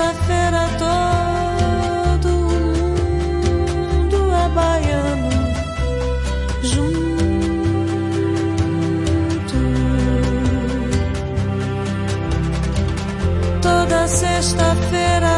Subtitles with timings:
[0.00, 2.30] sexta-feira todo
[3.92, 5.30] mundo é baiano
[6.62, 7.20] junto.
[13.60, 15.29] Toda sexta-feira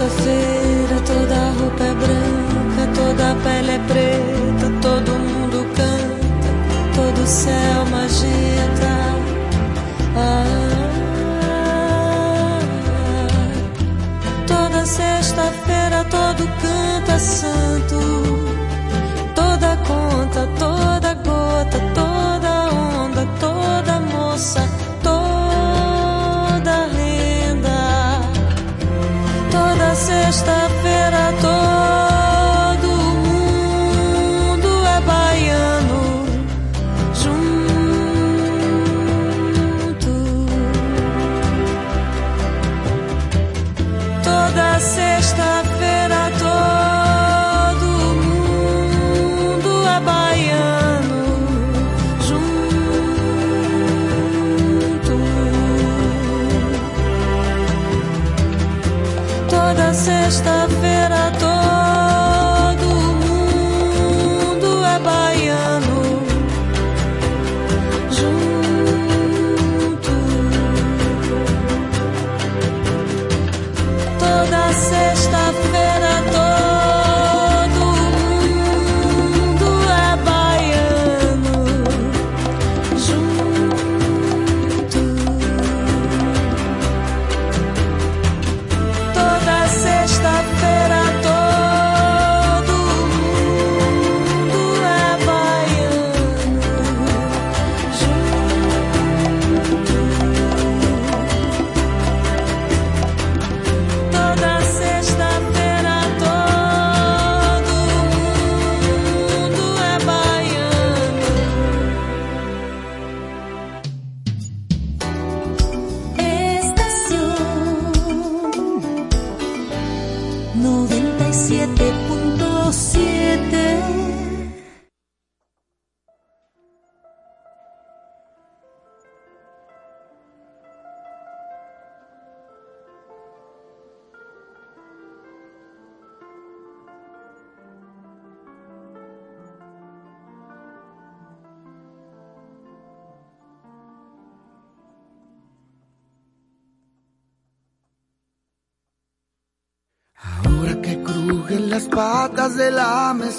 [0.00, 1.02] Toda sexta-feira
[2.94, 6.48] toda a pele é preta, todo mundo canta,
[6.96, 8.92] todo céu magenta.
[10.16, 11.40] Ah,
[14.46, 17.69] toda sexta-feira todo canta santo,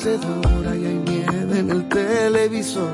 [0.03, 2.89] mecedora y hay nieve en el televisor.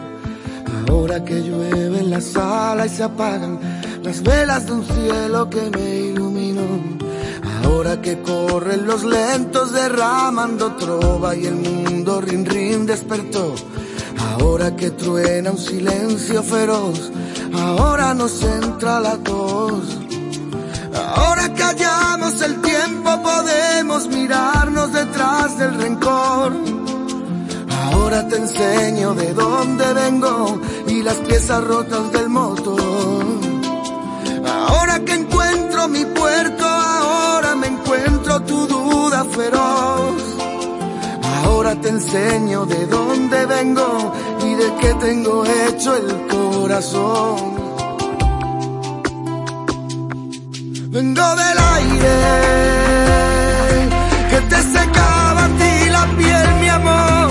[0.89, 3.59] Ahora que llueve en la sala y se apagan
[4.03, 6.67] las velas de un cielo que me iluminó.
[7.63, 13.55] Ahora que corren los lentos derramando trova y el mundo rin rin despertó.
[14.33, 17.11] Ahora que truena un silencio feroz,
[17.53, 19.97] ahora nos entra la tos.
[21.15, 26.86] Ahora que hallamos el tiempo podemos mirarnos detrás del rencor.
[28.07, 33.21] Ahora te enseño de dónde vengo y las piezas rotas del motor.
[34.69, 40.23] Ahora que encuentro mi puerto, ahora me encuentro tu duda feroz.
[41.43, 47.57] Ahora te enseño de dónde vengo y de qué tengo hecho el corazón.
[50.91, 52.17] vengo del aire
[54.29, 57.26] que te secaba a ti la piel, mi amor.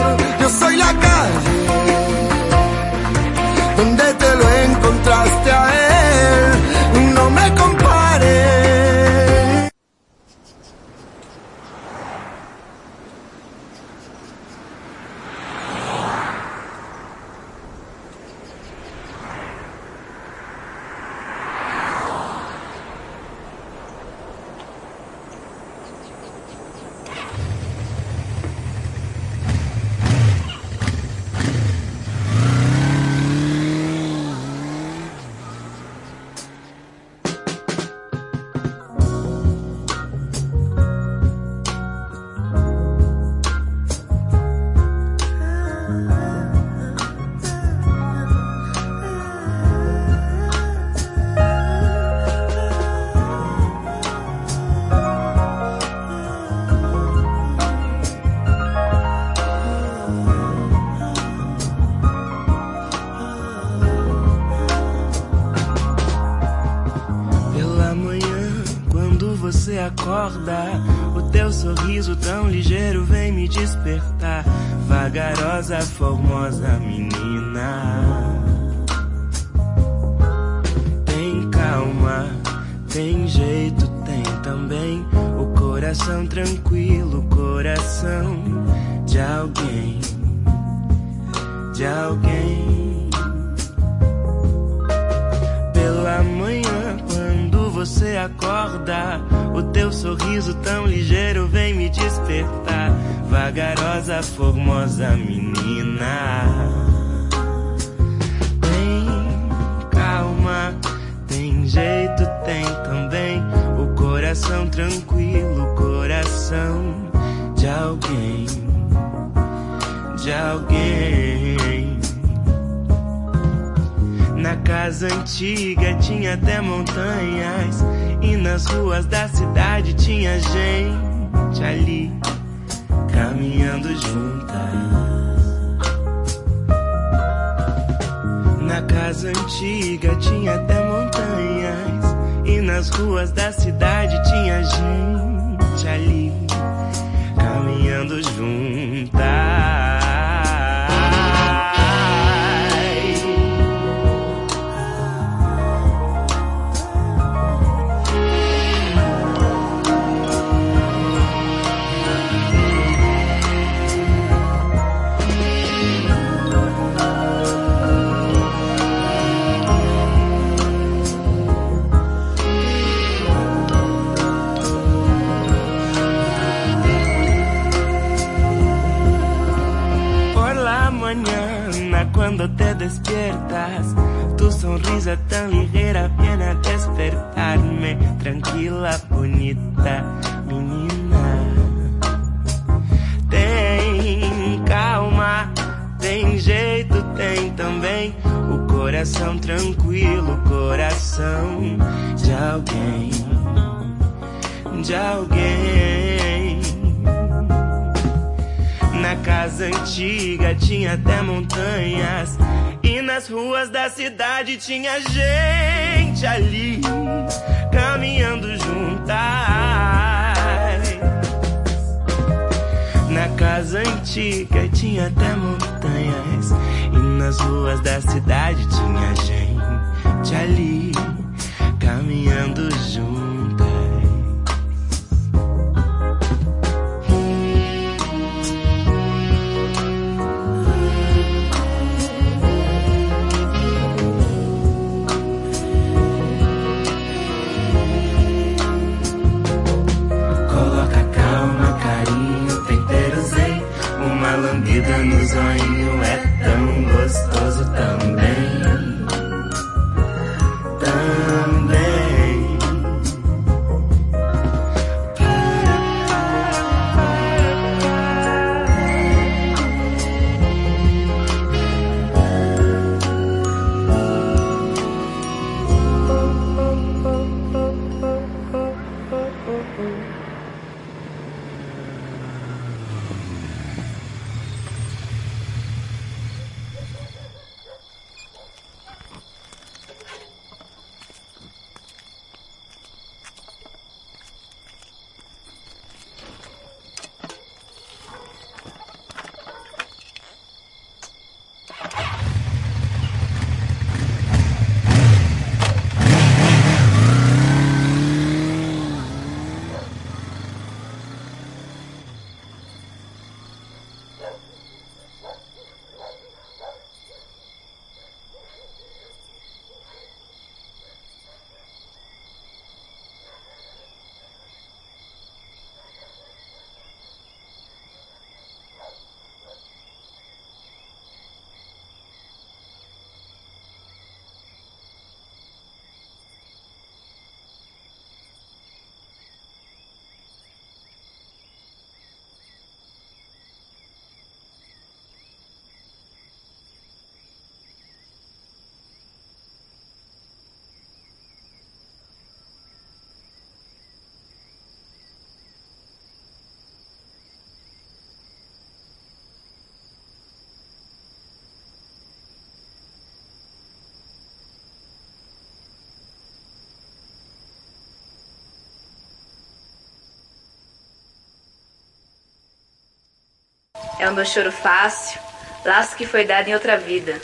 [374.07, 375.21] É o meu choro fácil,
[375.65, 377.21] laço que foi dado em outra vida.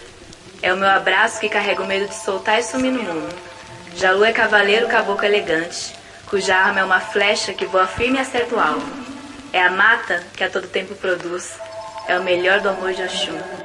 [0.61, 3.33] É o meu abraço que carrega o medo de soltar e sumir no mundo.
[3.95, 5.95] Jalu é cavaleiro caboclo elegante,
[6.27, 8.85] cuja arma é uma flecha que voa firme e acerta o alvo.
[9.53, 11.53] É a mata que a todo tempo produz.
[12.09, 13.62] É o melhor do amor de Oxum.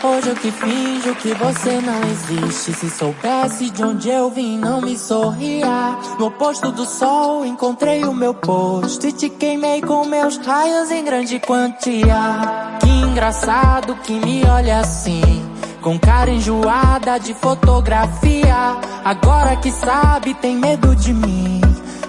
[0.00, 2.72] Hoje eu que finjo que você não existe.
[2.72, 5.98] Se soubesse de onde eu vim, não me sorria.
[6.20, 11.04] No oposto do sol, encontrei o meu posto e te queimei com meus raios em
[11.04, 12.78] grande quantia.
[12.80, 15.44] Que engraçado que me olha assim.
[15.82, 18.76] Com cara enjoada de fotografia.
[19.04, 21.60] Agora que sabe, tem medo de mim.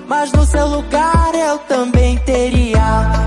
[0.08, 3.19] Mas no seu lugar eu também teria.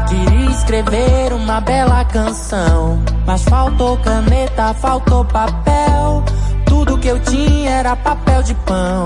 [0.57, 3.03] Escrever uma bela canção.
[3.27, 6.25] Mas faltou caneta, faltou papel.
[6.67, 9.05] Tudo que eu tinha era papel de pão.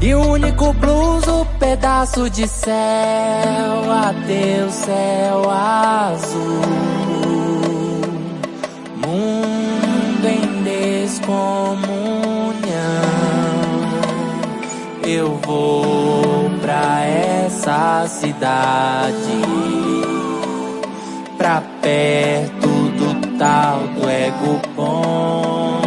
[0.00, 2.72] E o único blues, o pedaço de céu.
[3.92, 6.62] Adeus, céu azul.
[8.96, 12.08] Mundo em descomunhão
[15.10, 19.14] eu vou pra essa cidade,
[21.80, 25.80] perto do tal do ego bom.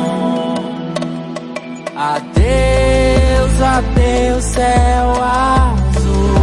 [1.96, 6.36] Adeus, adeus, céu azul.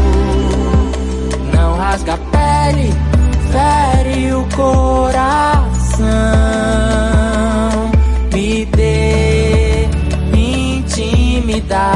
[1.52, 2.92] Não rasga a pele,
[3.50, 6.08] fere o coração.
[8.32, 9.88] Me dê
[10.32, 11.88] intimidade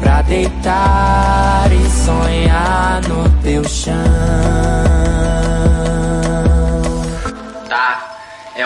[0.00, 4.89] pra deitar e sonhar no teu chão.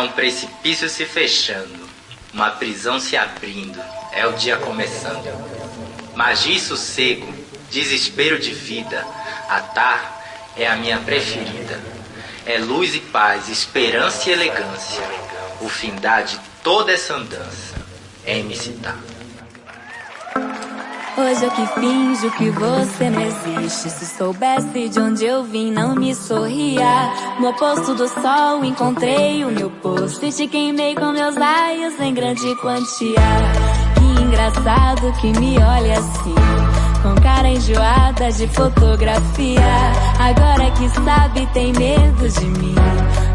[0.04, 1.88] Um precipício se fechando,
[2.32, 3.80] uma prisão se abrindo,
[4.12, 5.24] é o dia começando.
[6.14, 7.32] Magia e sossego,
[7.70, 9.04] desespero de vida,
[9.48, 10.20] a Tá
[10.56, 11.80] é a minha preferida.
[12.46, 15.02] É luz e paz, esperança e elegância,
[15.60, 17.74] o findar de toda essa andança
[18.26, 18.96] é MC Tá.
[21.16, 23.88] Hoje eu que finjo que você não existe.
[23.88, 27.12] Se soubesse de onde eu vim, não me sorria.
[27.38, 30.26] No oposto do sol, encontrei o meu posto.
[30.26, 33.14] E te queimei com meus raios em grande quantia.
[33.94, 36.34] Que engraçado que me olha assim.
[37.00, 39.60] Com cara enjoada de fotografia.
[40.18, 42.74] Agora que sabe, tem medo de mim.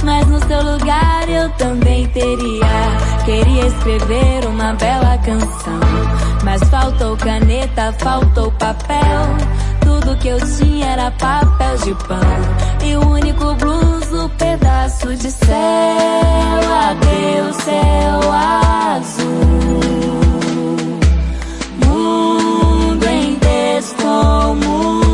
[0.03, 3.23] Mas no seu lugar eu também teria.
[3.23, 6.28] Queria escrever uma bela canção.
[6.49, 9.37] Mas faltou caneta, faltou papel.
[9.81, 12.17] Tudo que eu tinha era papel de pão.
[12.83, 15.55] E o único blues, o pedaço de céu.
[16.89, 19.29] Adeus, céu azul.
[21.85, 25.08] Mundo em descomunhão.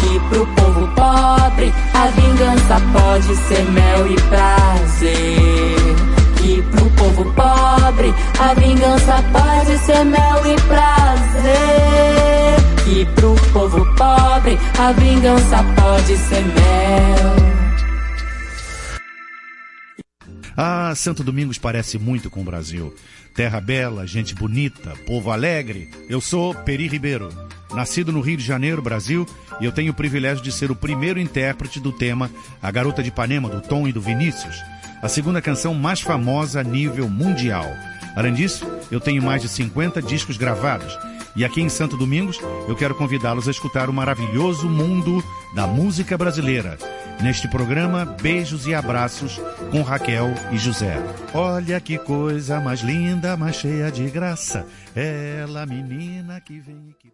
[0.00, 5.76] Que pro povo pobre a vingança pode ser mel e prazer.
[6.36, 11.84] Que pro povo pobre a vingança pode ser mel e prazer.
[12.84, 17.44] Que pro povo pobre a vingança pode ser mel.
[20.56, 22.94] Ah, Santo Domingos parece muito com o Brasil.
[23.34, 25.90] Terra bela, gente bonita, povo alegre.
[26.08, 27.28] Eu sou Peri Ribeiro,
[27.74, 29.26] nascido no Rio de Janeiro, Brasil,
[29.60, 32.30] e eu tenho o privilégio de ser o primeiro intérprete do tema
[32.62, 34.56] A Garota de Ipanema, do Tom e do Vinícius,
[35.02, 37.66] a segunda canção mais famosa a nível mundial.
[38.16, 40.96] Além disso, eu tenho mais de 50 discos gravados.
[41.36, 45.22] E aqui em Santo Domingos, eu quero convidá-los a escutar o maravilhoso mundo
[45.54, 46.78] da música brasileira.
[47.20, 50.96] Neste programa, beijos e abraços com Raquel e José.
[51.32, 54.66] Olha que coisa mais linda, mais cheia de graça.
[54.94, 57.13] Ela, menina que vem e que.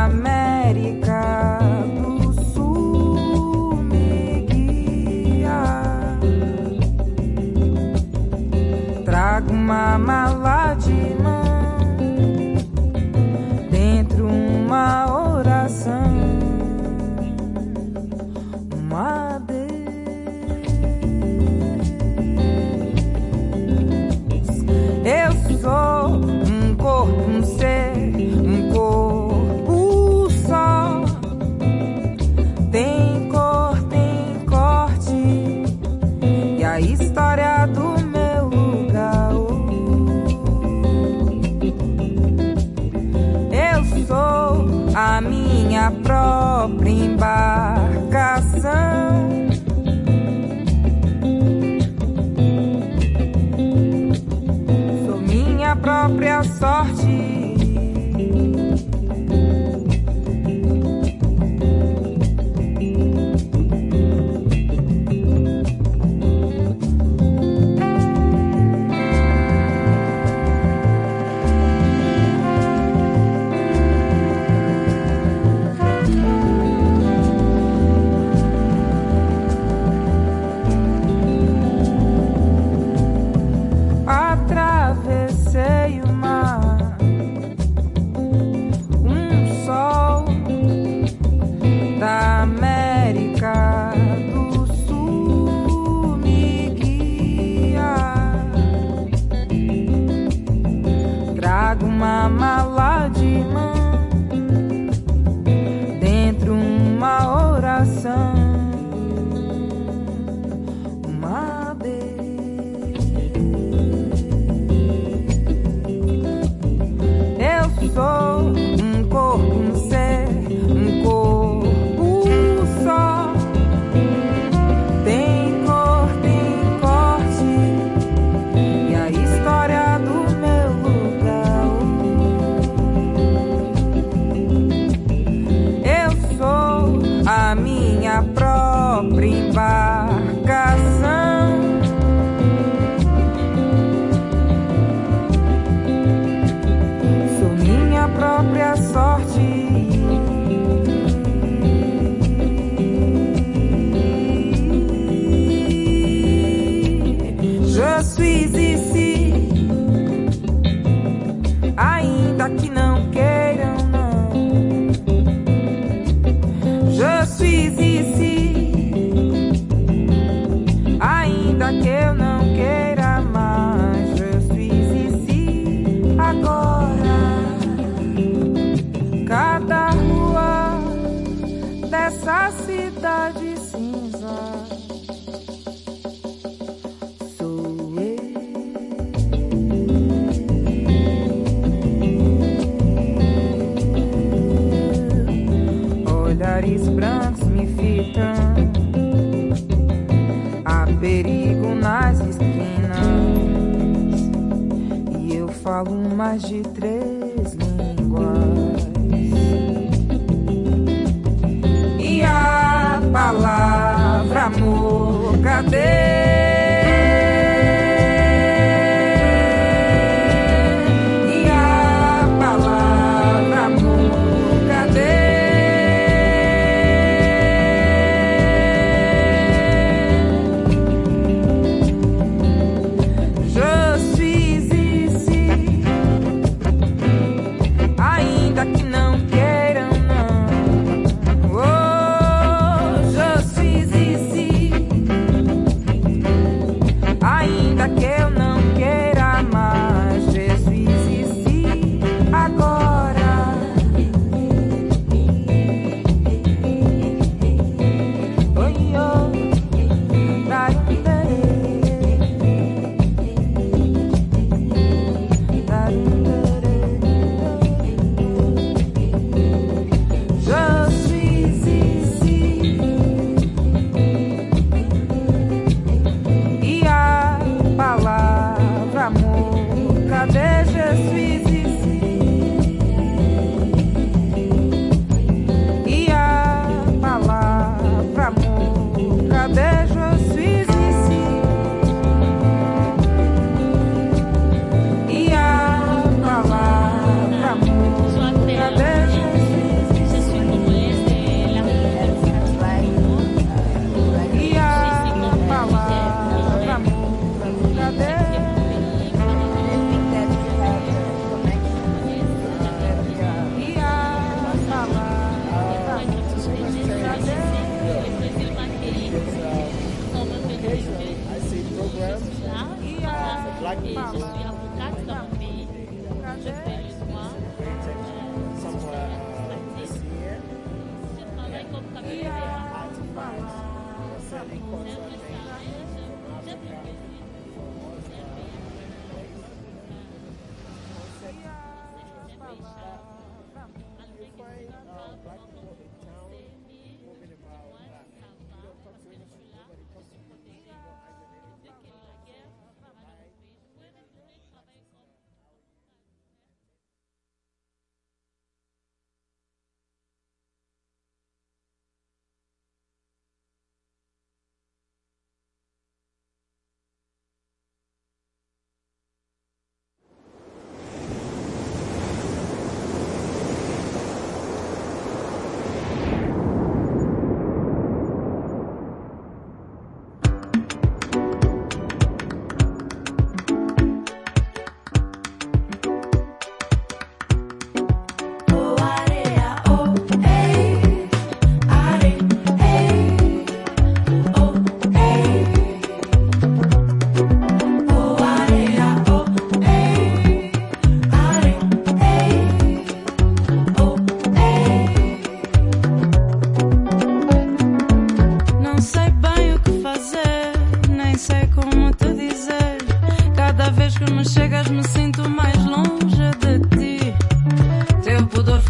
[9.41, 11.20] Trago uma mala de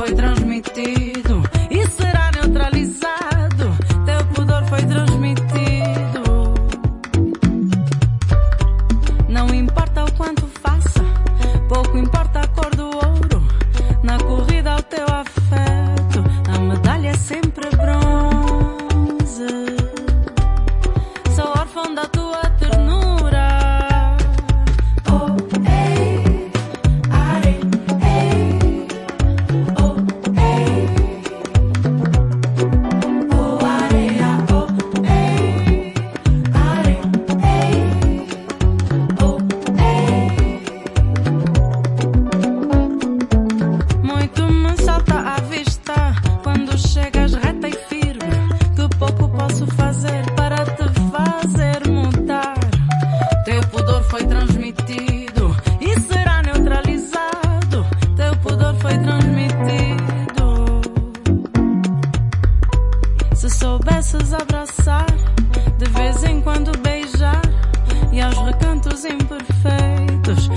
[0.02, 1.11] hoy transmitir.
[64.34, 65.06] Abraçar,
[65.78, 67.42] de vez em quando beijar,
[68.12, 70.50] e aos recantos imperfeitos,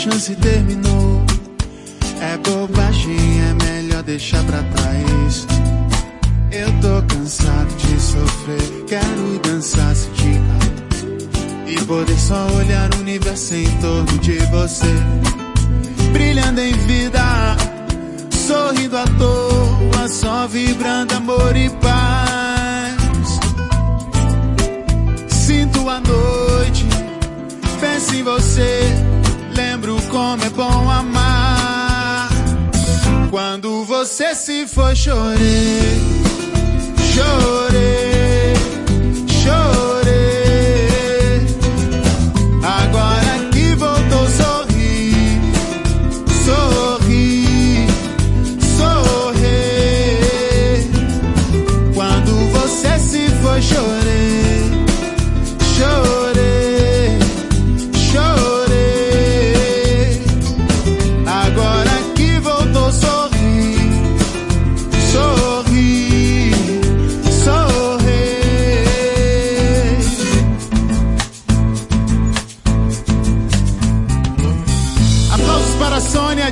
[0.00, 0.89] chance terminou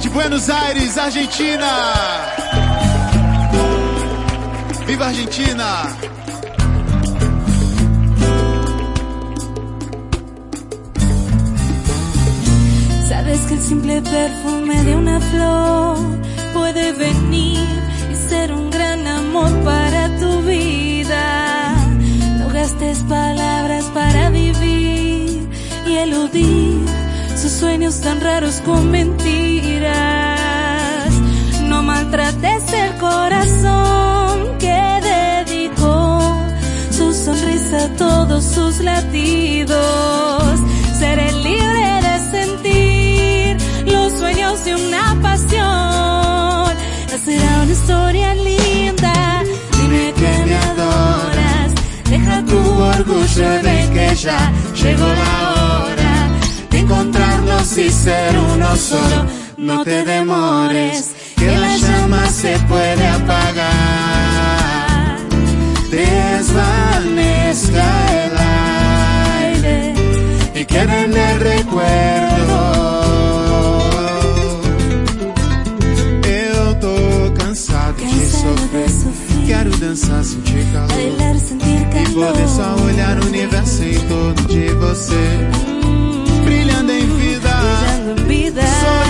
[0.01, 1.71] de Buenos Aires, Argentina.
[4.87, 5.97] Viva Argentina!
[13.09, 15.99] Sabes que el simple perfume de una flor
[16.53, 17.67] puede venir
[18.13, 21.75] y ser un gran amor para tu vida.
[22.39, 25.49] No gastes palabras para vivir
[25.87, 26.87] y eludir
[27.37, 29.48] sus sueños tan raros con mentiras.
[31.69, 34.81] No maltrates el corazón que
[35.15, 36.37] dedicó
[36.91, 40.59] su sonrisa a todos sus latidos.
[40.99, 46.77] Seré libre de sentir los sueños de una pasión.
[47.25, 49.43] Será una historia linda.
[49.81, 51.73] Dime que me adoras.
[52.11, 56.31] Deja tu orgullo de que ya llegó la hora
[56.71, 63.59] de encontrarnos y ser uno solo no te demores, que la llama se puede apagar.
[65.91, 66.55] Desvanezca
[68.25, 68.33] el
[69.43, 69.95] aire
[70.55, 72.59] y quede en el recuerdo.
[76.25, 78.91] Eu tô cansado de sofrer,
[79.47, 81.35] quero dançar, sentir calor, bailar,
[82.15, 85.49] poder só olhar o universo em torno de você,
[86.45, 87.09] brilhando em.
[87.09, 89.08] Brilhando em vida.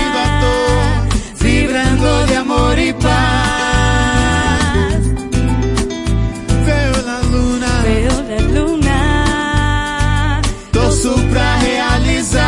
[1.98, 3.08] Vibrando de amor e paz.
[6.64, 7.66] Veio la luna.
[7.82, 10.40] Veo la luna.
[10.72, 12.38] Torço pra realizar.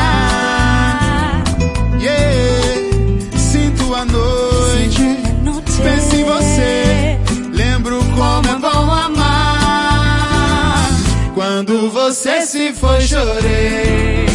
[2.00, 3.36] Yeah.
[3.36, 5.18] Sinto a noite.
[5.42, 5.82] Noche.
[5.82, 7.18] Penso em você.
[7.52, 10.90] Lembro como é bom amar.
[11.34, 14.26] Quando você se foi, chorei.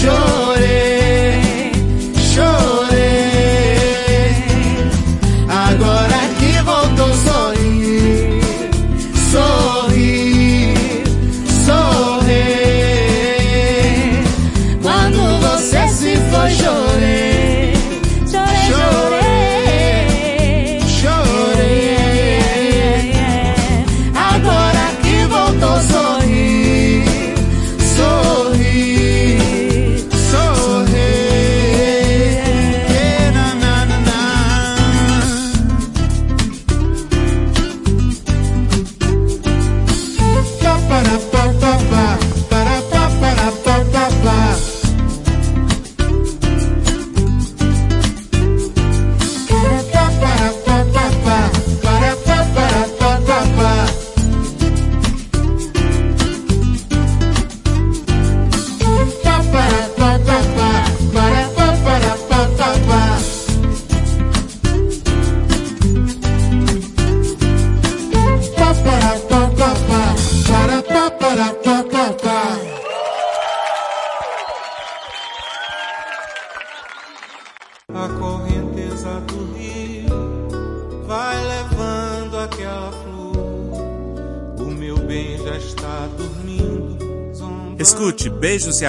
[0.00, 0.53] Chorei.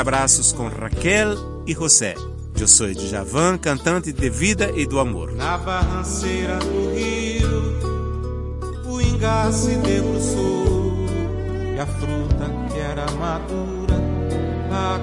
[0.05, 2.13] Abraços com Raquel e José.
[2.59, 5.31] Eu sou Djavan, cantante de vida e do amor.
[5.31, 7.73] Na barranceira do rio,
[8.85, 11.07] o ingá se debruçou
[11.75, 13.95] e a fruta que era madura,
[14.71, 14.99] a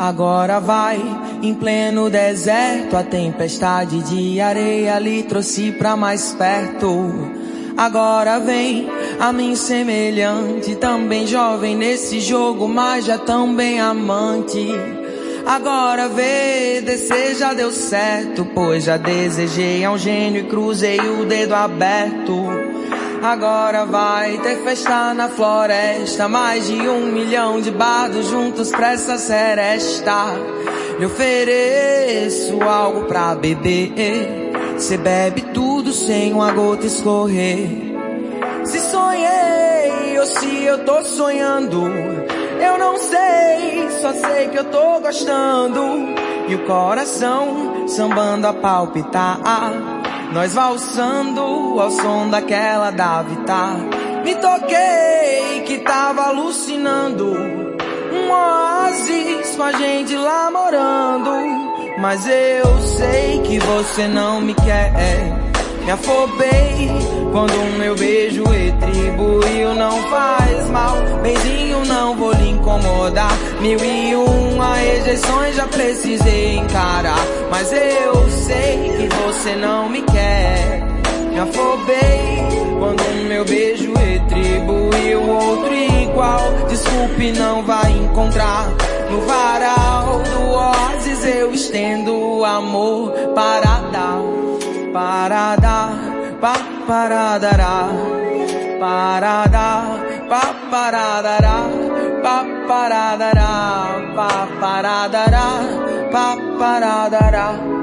[0.00, 0.98] Agora vai,
[1.42, 6.88] em pleno deserto, a tempestade de areia lhe trouxe pra mais perto.
[7.76, 8.88] Agora vem,
[9.18, 14.68] a mim semelhante, também jovem nesse jogo, mas já também amante.
[15.44, 21.26] Agora vê, descer já deu certo, pois já desejei a um gênio e cruzei o
[21.26, 22.59] dedo aberto.
[23.22, 29.18] Agora vai ter festa na floresta, mais de um milhão de bardos juntos pra essa
[29.18, 30.24] seresta.
[30.98, 33.92] Lhe ofereço algo pra beber,
[34.78, 37.68] cê bebe tudo sem uma gota escorrer.
[38.64, 41.88] Se sonhei ou se eu tô sonhando,
[42.58, 45.82] eu não sei, só sei que eu tô gostando.
[46.48, 49.99] E o coração sambando a palpitar.
[50.32, 51.40] Nós valsando
[51.80, 53.76] ao som daquela da Vitar.
[54.24, 57.34] Me toquei que tava alucinando.
[58.12, 61.30] Um oásis com a gente lá morando.
[61.98, 64.92] Mas eu sei que você não me quer.
[65.84, 66.90] Me afobei
[67.32, 69.74] quando o meu beijo retribuiu.
[69.74, 73.32] Não faz mal, beijinho, não vou lhe incomodar.
[73.60, 77.24] Mil e uma rejeições já precisei encarar.
[77.50, 80.82] Mas eu sei que você não me quer.
[81.30, 86.40] Me afobei quando o meu beijo retribuiu outro igual.
[86.68, 88.68] Desculpe, não vai encontrar.
[89.10, 94.20] No varal do oásis eu estendo amor para dar,
[94.92, 95.92] para dar,
[96.40, 96.79] pa para
[97.38, 97.88] dará,
[98.80, 100.60] para dar, pa
[106.70, 107.79] para dará,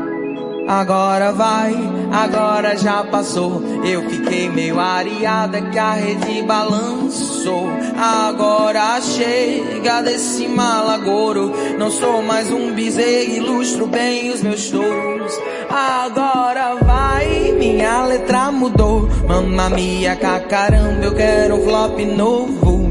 [0.68, 1.74] Agora vai,
[2.12, 3.64] agora já passou.
[3.86, 7.70] Eu fiquei meio areada que a rede balançou.
[7.98, 11.54] Agora chega desse malagouro.
[11.80, 15.32] Não sou mais um bezerro, ilustro bem os meus touros.
[15.70, 19.08] Agora vai, minha letra mudou.
[19.26, 22.87] Mamma mia, caramba, eu quero um flop novo.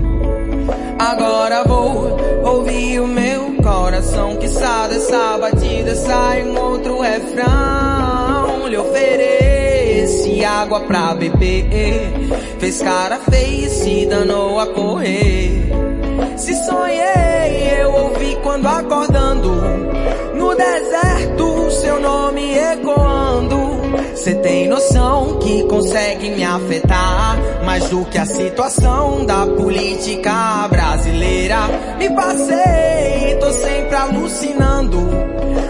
[0.98, 8.68] Agora vou ouvir o meu coração que sai dessa batida, sai um outro refrão.
[8.68, 11.60] Lhe ofereci água pra beber,
[12.58, 15.70] fez cara feia e se danou a correr.
[16.36, 19.52] Se sonhei, eu ouvi quando acordando,
[20.34, 23.75] no deserto seu nome ecoando.
[24.14, 31.58] Cê tem noção que consegue me afetar mais do que a situação da política brasileira.
[31.98, 34.98] Me passei, tô sempre alucinando.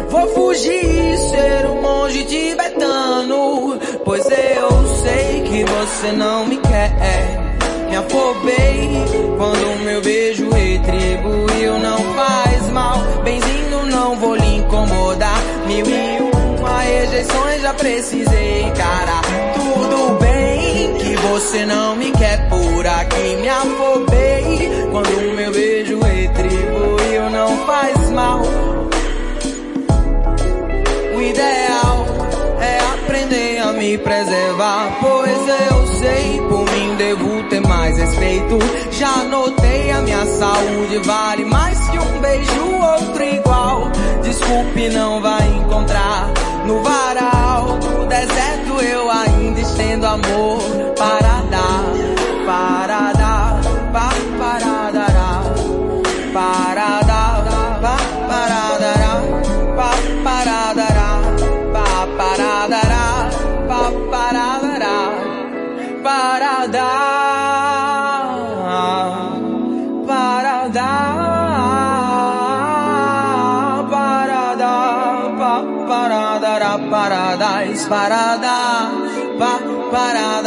[0.08, 3.78] Vou fugir, ser um monge tibetano.
[4.04, 7.56] Pois eu sei que você não me quer.
[7.88, 9.04] Me afobei
[9.36, 11.78] quando meu beijo retribuiu.
[11.78, 15.40] Não faz mal, benzinho, não vou lhe incomodar.
[15.66, 16.15] Mil e
[17.66, 19.22] já precisei encarar.
[19.54, 23.36] Tudo bem que você não me quer por aqui.
[23.40, 27.30] Me afobei quando meu beijo retribuiu.
[27.30, 28.40] Não faz mal.
[31.16, 32.06] O ideal
[32.60, 35.38] é aprender a me preservar, pois
[35.70, 38.58] eu sei por mim devo ter mais respeito.
[38.92, 43.90] Já notei a minha saúde vale mais que um beijo outro igual.
[44.22, 46.30] Desculpe, não vai encontrar
[46.64, 47.35] no varal
[48.20, 50.62] deserto eu ainda estendo amor.
[50.96, 51.84] Para dar,
[52.46, 53.60] para dar,
[53.92, 54.08] pa,
[54.38, 55.44] para dar,
[56.32, 57.44] para dar,
[57.80, 57.96] pa,
[58.28, 59.20] para dar,
[59.76, 59.92] pa,
[60.24, 61.22] para dar,
[61.72, 63.30] pa, para dar,
[63.68, 65.12] pa, para dar,
[66.02, 67.05] para dar,
[77.76, 78.90] paradise, para dar,
[79.38, 79.58] pa,
[79.90, 80.42] para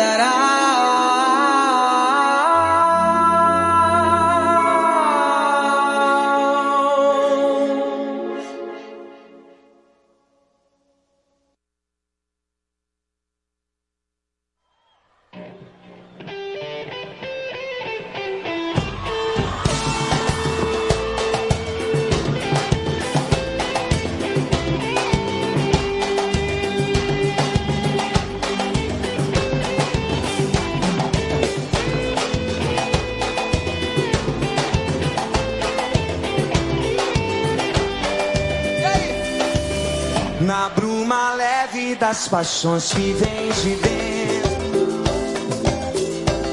[41.10, 45.02] Bruma leve das paixões que vem de dentro.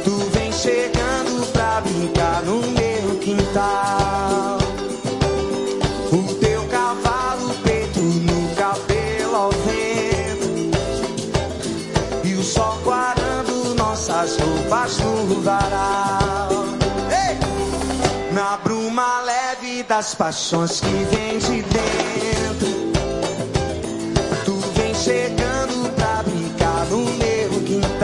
[0.03, 4.57] Tu vem chegando pra brincar no meu quintal.
[6.11, 10.71] O teu cavalo preto no cabelo ao vento.
[12.25, 16.49] E o sol guardando nossas roupas no varal.
[17.11, 17.37] Ei!
[18.33, 22.46] Na bruma leve das paixões que vem de dentro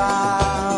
[0.02, 0.71] meu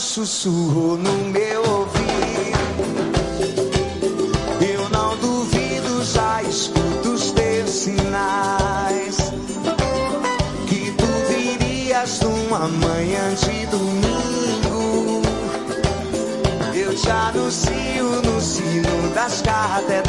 [0.00, 2.00] sussurrou no meu ouvido.
[4.60, 9.16] Eu não duvido, já escuto os teus sinais.
[10.66, 15.22] Que tu virias numa manhã de domingo.
[16.74, 19.99] Eu te anuncio no sino das catedrais.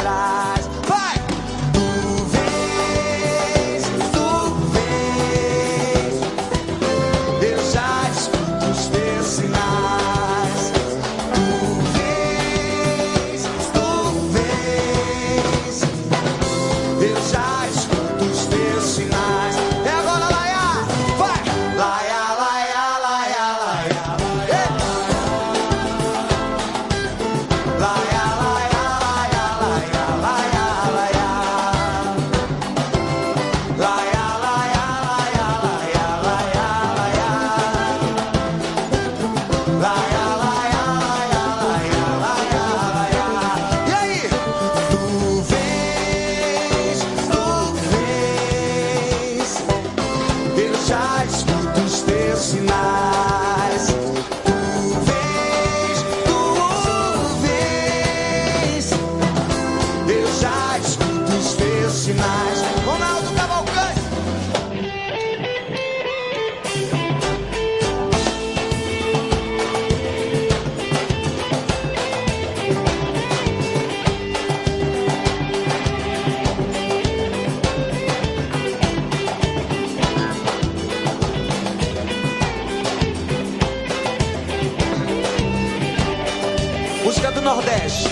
[87.12, 88.08] Música do Nordeste.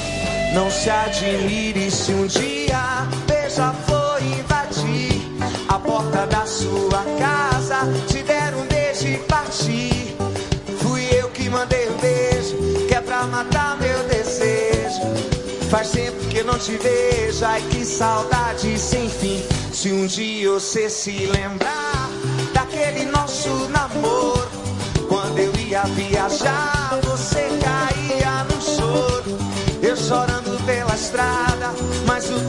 [0.53, 5.23] Não se admire se um dia beija-flor invadir
[5.71, 7.79] a porta da sua casa,
[8.09, 10.15] te der um beijo e partir.
[10.83, 15.01] Fui eu que mandei o beijo, que é pra matar meu desejo.
[15.71, 19.43] Faz tempo que não te vejo, ai que saudade sem fim.
[19.73, 22.11] Se um dia você se lembrar
[22.53, 24.47] daquele nosso namoro,
[25.09, 27.00] quando eu ia viajar,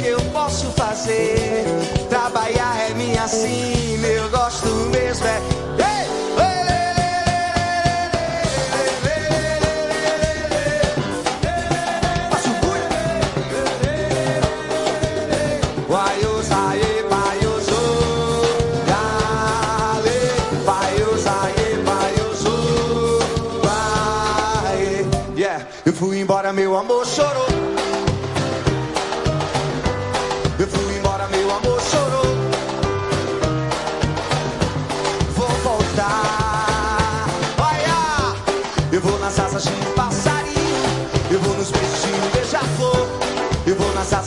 [0.02, 1.64] que eu posso fazer?
[2.10, 4.51] Trabalhar é minha sina, eu gosto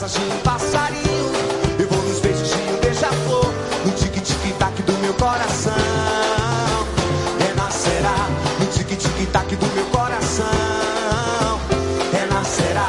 [0.05, 1.31] asas de um passarinho.
[1.79, 3.51] Eu vou nos beijos de um beija-flor.
[3.85, 5.73] No tique-tique-tac do meu coração.
[7.39, 8.29] Renascerá
[8.59, 10.45] no tique-tique-tac do meu coração.
[12.11, 12.87] Renascerá,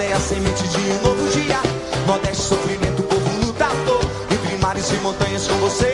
[0.00, 1.60] é a semente de um novo dia.
[2.06, 4.00] Modeste sofrimento, povo lutador.
[4.30, 5.91] Entre mares e montanhas com você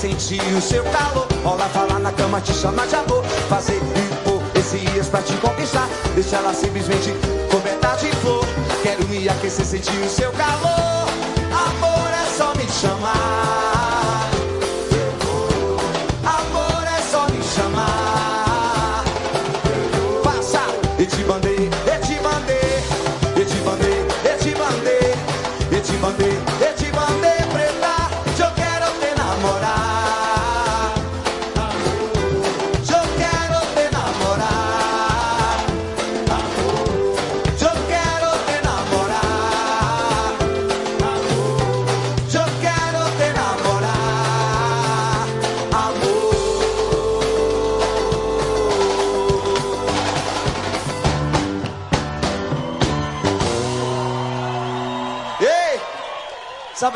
[0.00, 1.28] sentir o seu calor.
[1.44, 3.22] Rolar, falar na cama, te chamar de amor.
[3.48, 5.86] Fazer hipocesias pra te conquistar.
[6.14, 7.12] Deixa ela simplesmente
[7.50, 8.44] coberta de flor.
[8.82, 11.06] Quero me aquecer, sentir o seu calor.
[11.52, 13.89] Amor é só me chamar.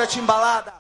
[0.05, 0.75] Sabe a timbalada?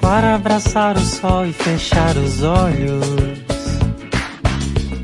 [0.00, 3.06] Para abraçar o sol e fechar os olhos.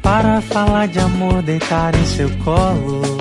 [0.02, 3.15] Para falar de amor, deitar em seu colo.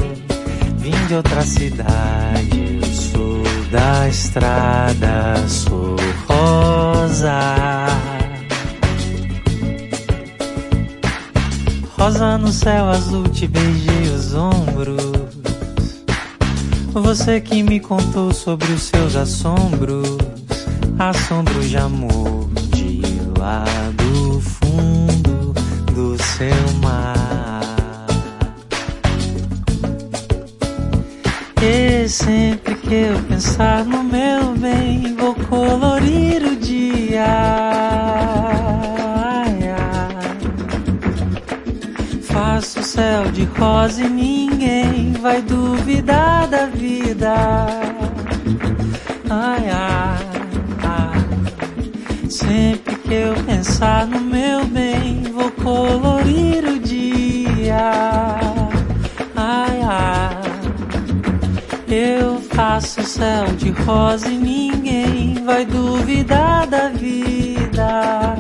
[0.86, 5.96] Vim de outra cidade, sou da estrada, sou
[6.28, 7.88] rosa.
[11.98, 15.02] Rosa no céu azul, te beijei os ombros.
[16.94, 20.20] Você que me contou sobre os seus assombros,
[21.00, 23.02] assombros de amor de
[23.40, 23.66] lá
[23.98, 25.52] do fundo
[25.92, 27.05] do seu mar.
[32.26, 37.24] Sempre que eu pensar no meu bem, vou colorir o dia.
[39.16, 40.38] Ai, ai.
[42.24, 47.36] Faço céu de rosa e ninguém vai duvidar da vida.
[49.30, 50.28] Ai, ai,
[50.82, 52.28] ai.
[52.28, 57.92] Sempre que eu pensar no meu bem, vou colorir o dia.
[59.36, 60.25] Ai, ai.
[61.98, 68.36] Eu faço céu de rosa e ninguém vai duvidar da vida.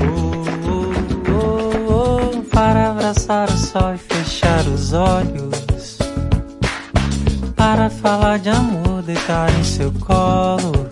[0.00, 5.98] Oh, oh, oh, oh, para abraçar o sol e fechar os olhos.
[7.54, 10.88] Para falar de amor, deitar em seu colo.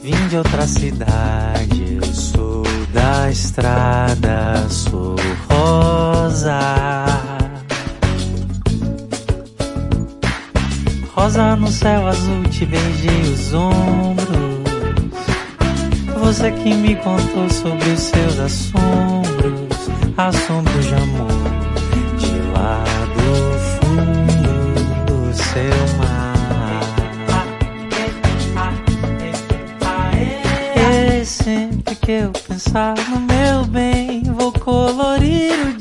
[0.00, 2.62] Vim de outra cidade, eu sou
[2.92, 5.16] da estrada, sou
[5.48, 7.09] rosa.
[11.20, 14.26] Rosa no céu azul, te beijei os ombros.
[16.18, 21.28] Você que me contou sobre os seus assombros, assombros de amor,
[22.16, 22.82] de lá
[23.16, 24.72] do fundo
[25.04, 26.80] do seu mar.
[31.20, 35.79] E sempre que eu pensar no meu bem, vou colorir o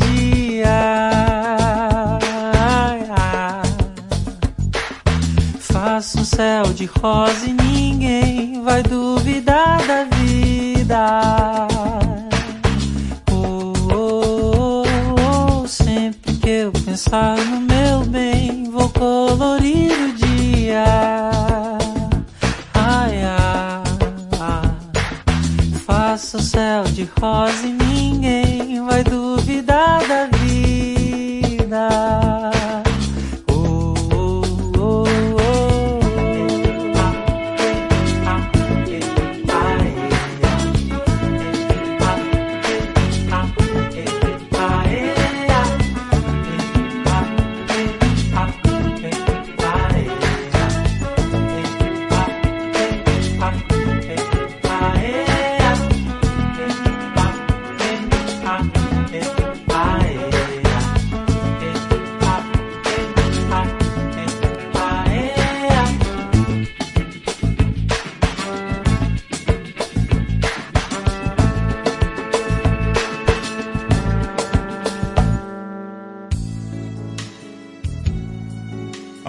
[6.40, 11.68] céu de rosa e ninguém vai duvidar da vida.
[13.30, 20.86] Oh, oh, oh, oh, sempre que eu pensar no meu bem, vou colorir o dia.
[22.74, 23.84] Ai, ai,
[24.40, 25.80] ai.
[25.86, 29.39] Faço um céu de rosa e ninguém vai duvidar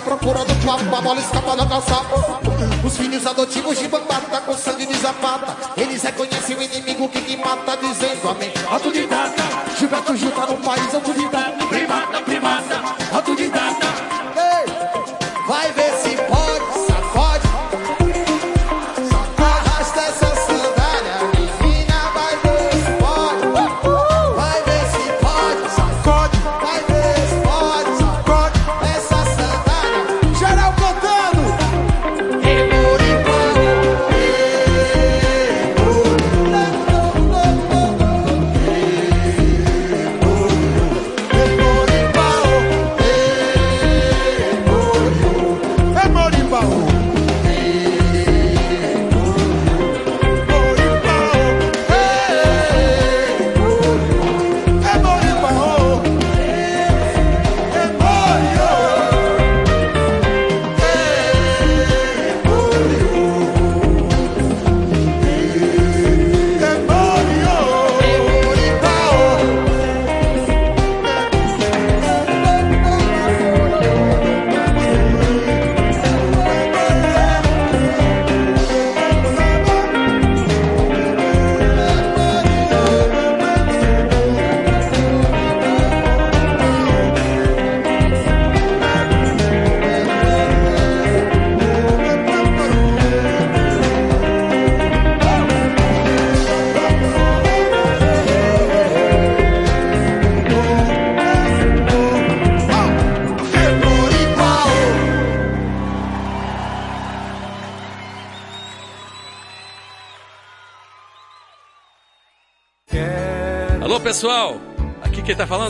[0.00, 2.00] água benta, procurando papo, a bola escapa da calça.
[2.84, 5.56] Os filhos adotivos de bambata com sangue de zapata.
[5.76, 8.52] Eles reconhecem o inimigo que que mata, dizendo amém.
[8.70, 9.42] Autodidata,
[9.78, 10.94] Gilberto Gil tá no país.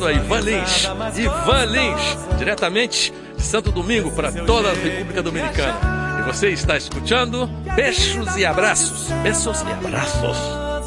[0.01, 0.89] Falando é Ivan Lins.
[1.19, 5.79] Ivan Lins, diretamente de Santo Domingo para toda a República Dominicana.
[6.21, 7.47] E você está escutando
[7.77, 9.11] Beijos e Abraços.
[9.23, 10.39] Beijos e Abraços.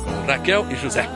[0.04, 1.08] Com Raquel e José.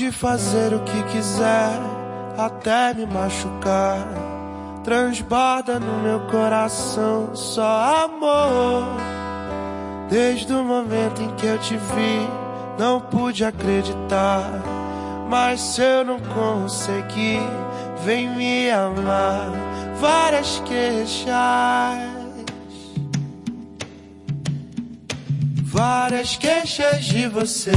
[0.00, 1.78] Pode fazer o que quiser,
[2.38, 3.98] até me machucar.
[4.82, 8.82] Transborda no meu coração só amor.
[10.08, 12.26] Desde o momento em que eu te vi,
[12.78, 14.62] não pude acreditar
[15.28, 17.42] Mas se eu não conseguir,
[18.02, 19.50] vem me amar.
[20.00, 21.28] Várias queixas.
[25.62, 27.72] Várias queixas de você.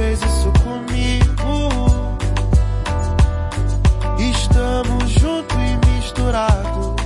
[0.00, 1.68] Fez isso comigo?
[4.18, 6.96] Estamos junto e misturado.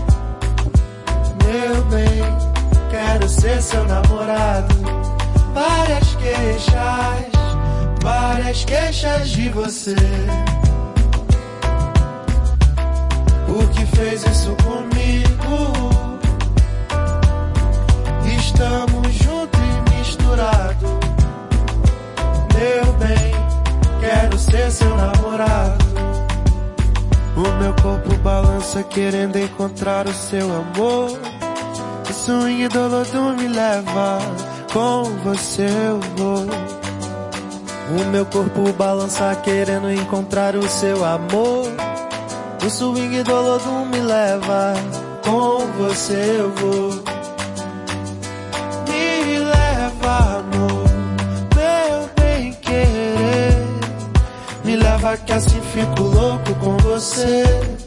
[1.44, 2.22] Meu bem,
[2.90, 4.74] quero ser seu namorado.
[5.52, 7.32] Várias queixas,
[8.00, 9.96] várias queixas de você.
[29.84, 31.10] Encontrar o seu amor.
[32.08, 34.18] O swing do lodo me leva,
[34.72, 36.46] com você eu vou.
[37.90, 41.68] O meu corpo balança querendo encontrar o seu amor.
[42.64, 44.72] O swing do me leva,
[45.22, 46.90] com você eu vou.
[48.88, 50.88] Me leva, amor,
[51.54, 53.66] meu bem querer.
[54.64, 57.83] Me leva que assim fico louco com você.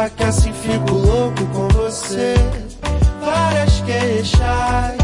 [0.00, 2.34] Leva que assim fico louco com você.
[3.22, 4.96] Várias queixas,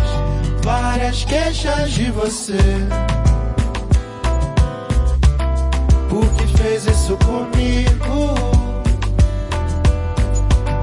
[0.65, 2.57] várias queixas de você.
[6.09, 8.35] Por que fez isso comigo?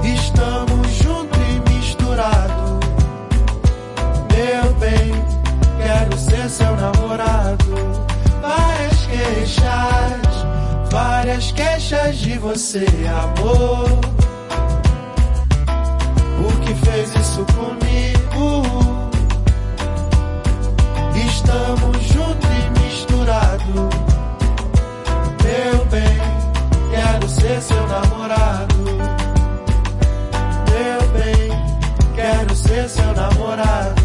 [0.04, 2.78] Estamos junto e misturado.
[4.32, 5.10] Meu bem,
[5.82, 7.74] quero ser seu namorado.
[8.40, 10.23] Várias queixas,
[10.94, 13.88] várias queixas de você, amor.
[16.38, 18.62] Por que fez isso comigo?
[21.26, 23.88] Estamos junto e misturado.
[25.42, 26.20] Meu bem,
[26.92, 28.84] quero ser seu namorado.
[30.70, 31.50] Meu bem,
[32.14, 34.02] quero ser seu namorado.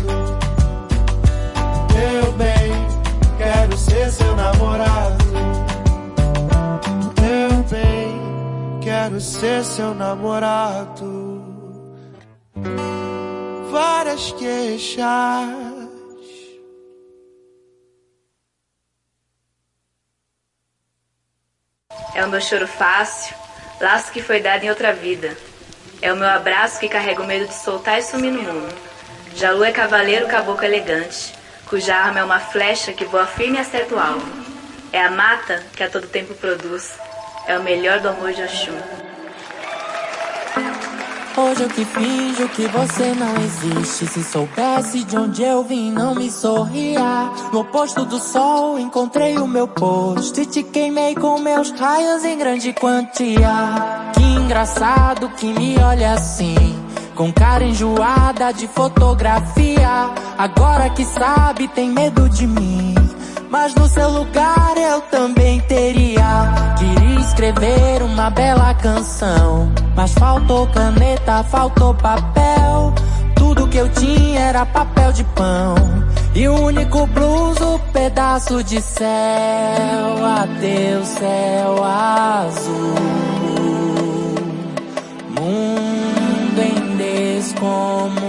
[1.94, 2.74] Meu bem,
[3.38, 5.19] quero ser seu namorado.
[9.00, 11.42] Quero ser seu namorado.
[13.72, 15.08] Várias queixas.
[22.14, 23.34] É o meu choro fácil,
[23.80, 25.38] laço que foi dado em outra vida.
[26.02, 28.76] É o meu abraço que carrega o medo de soltar e sumir no mundo.
[29.34, 31.34] Jalu é cavaleiro caboclo elegante,
[31.68, 34.28] cuja arma é uma flecha que voa firme e acerta o alvo.
[34.92, 37.00] É a mata que a todo tempo produz.
[37.50, 38.78] É o melhor do amor de Oxum.
[41.36, 44.06] Hoje eu que finjo que você não existe.
[44.06, 47.32] Se soubesse de onde eu vim, não me sorria.
[47.52, 50.40] No oposto do sol, encontrei o meu posto.
[50.40, 54.12] E te queimei com meus raios em grande quantia.
[54.14, 56.56] Que engraçado que me olha assim.
[57.16, 60.12] Com cara enjoada de fotografia.
[60.38, 62.94] Agora que sabe, tem medo de mim.
[63.50, 66.76] Mas no seu lugar eu também teria.
[66.78, 69.72] Queria escrever uma bela canção.
[69.96, 72.94] Mas faltou caneta, faltou papel.
[73.36, 75.76] Tudo que eu tinha era papel de pão.
[76.34, 80.26] E o único blues, o pedaço de céu.
[80.26, 82.96] Adeus, céu azul.
[85.30, 88.20] Mundo em descomunhão.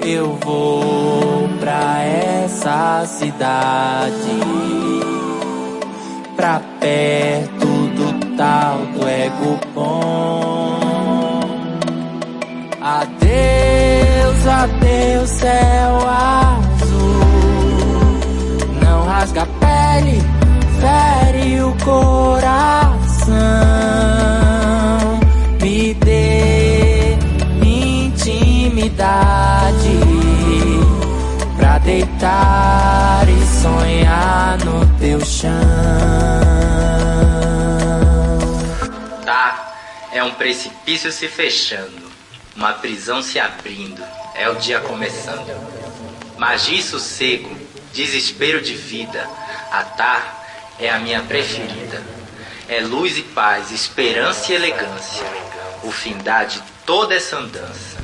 [0.00, 5.13] Eu vou pra essa cidade.
[6.36, 10.80] Pra perto do tal do ego bom.
[12.82, 17.20] Adeus, adeus, céu azul.
[18.82, 20.20] Não rasga a pele,
[20.80, 23.34] fere o coração.
[25.62, 27.16] Me dê
[27.62, 29.83] intimidade pra
[31.84, 35.50] deitar e sonhar no teu chão.
[39.24, 39.74] Tá,
[40.10, 42.10] é um precipício se fechando,
[42.56, 44.02] uma prisão se abrindo,
[44.34, 45.54] é o dia começando.
[46.38, 47.54] Magia e sossego,
[47.92, 49.28] desespero de vida,
[49.70, 50.42] a tar
[50.80, 52.02] é a minha preferida.
[52.66, 55.24] É luz e paz, esperança e elegância.
[55.82, 57.98] O findar de toda essa andança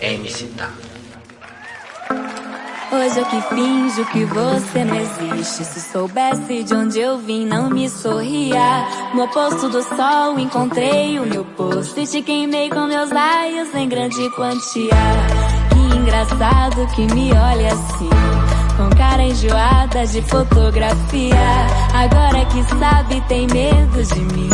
[0.00, 0.72] é me citar.
[2.92, 5.64] Hoje eu que finjo que você não existe.
[5.64, 8.86] Se soubesse de onde eu vim, não me sorria.
[9.12, 11.98] No oposto do sol, encontrei o meu posto.
[11.98, 14.94] E te queimei com meus raios em grande quantia.
[15.70, 18.10] Que engraçado que me olha assim.
[18.76, 21.66] Com cara enjoada de fotografia.
[21.92, 24.50] Agora que sabe, tem medo de mim.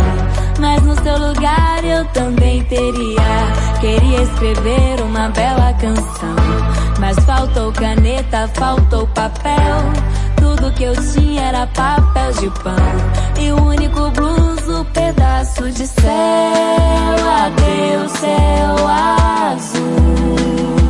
[0.58, 3.78] Mas no seu lugar eu também teria.
[3.78, 6.41] Queria escrever uma bela canção.
[7.02, 9.92] Mas faltou caneta, faltou papel.
[10.36, 12.76] Tudo que eu tinha era papel de pão.
[13.40, 16.12] E o único blues, o pedaço de céu.
[17.44, 20.81] Adeus, céu azul.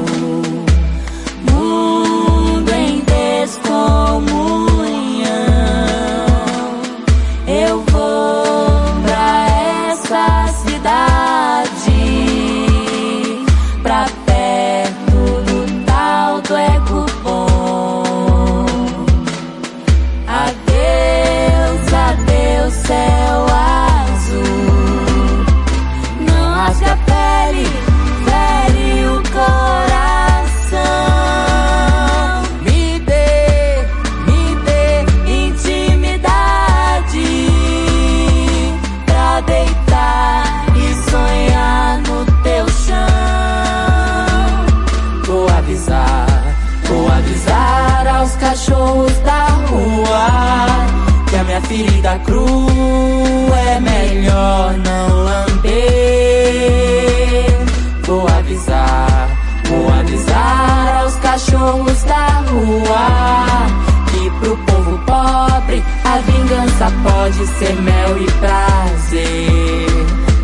[67.43, 69.87] Pode ser mel e prazer.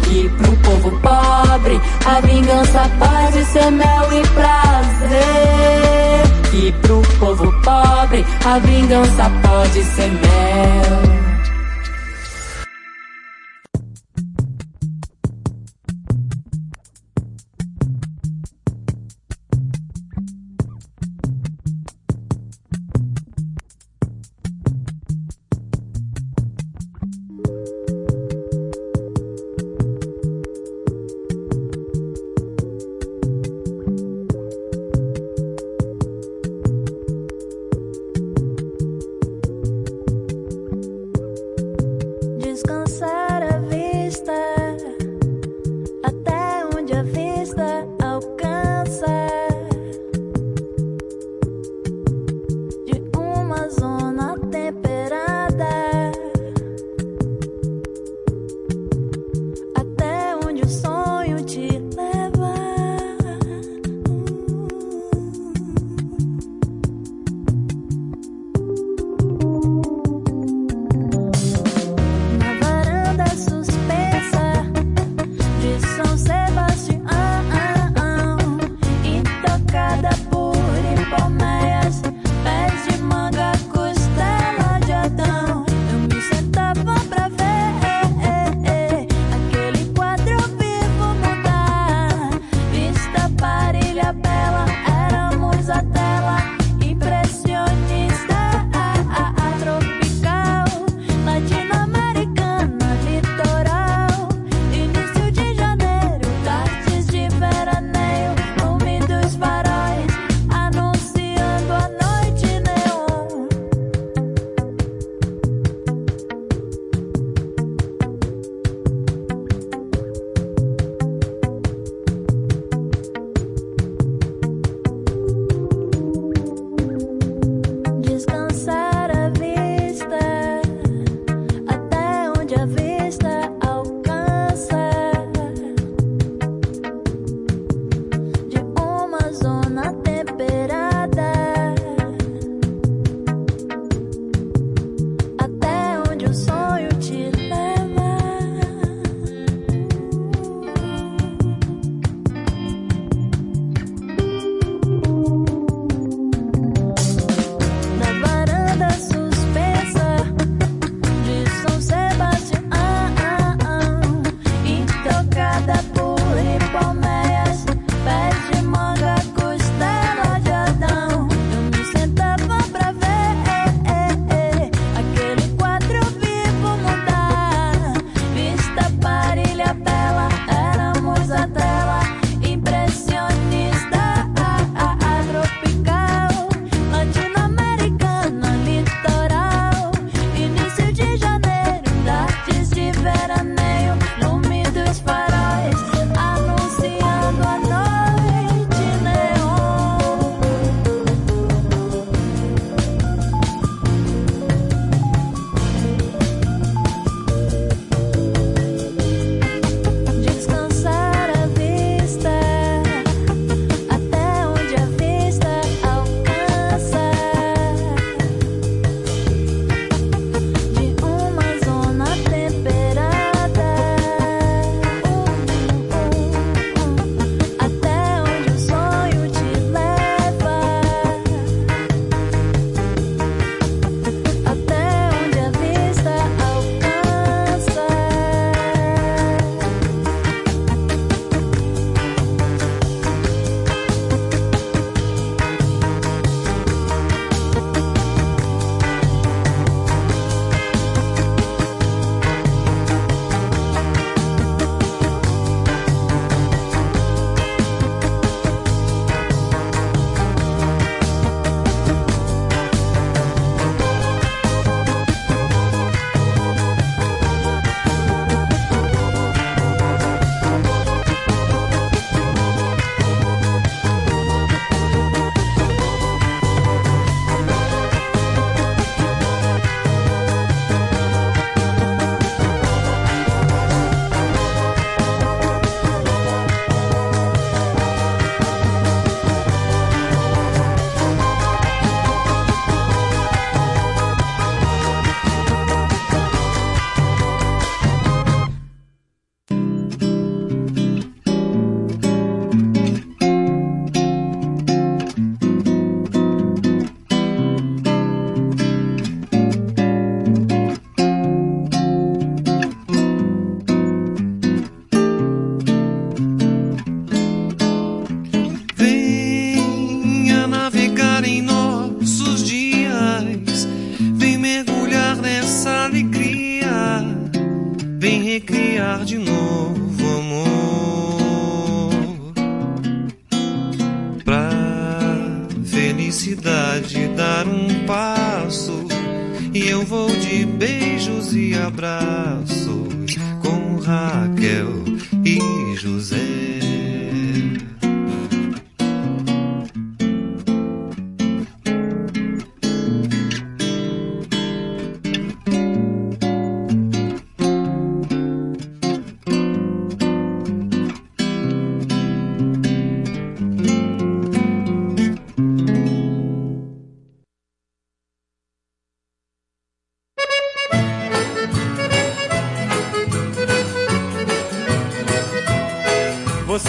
[0.02, 5.20] Que pro povo pobre a vingança pode ser mel e prazer.
[6.50, 11.27] Que pro povo pobre a vingança pode ser mel.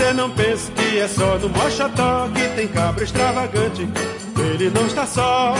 [0.09, 3.87] Você não pensa que é só no Mochotó que tem cabra extravagante.
[4.39, 5.53] Ele não está só.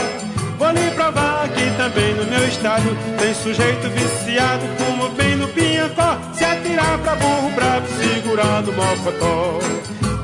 [0.58, 2.82] Vou lhe provar que também no meu estado
[3.20, 6.18] tem sujeito viciado, como bem no Pinhacó.
[6.32, 9.60] Se atirar pra burro bravo, segurar no mocotó.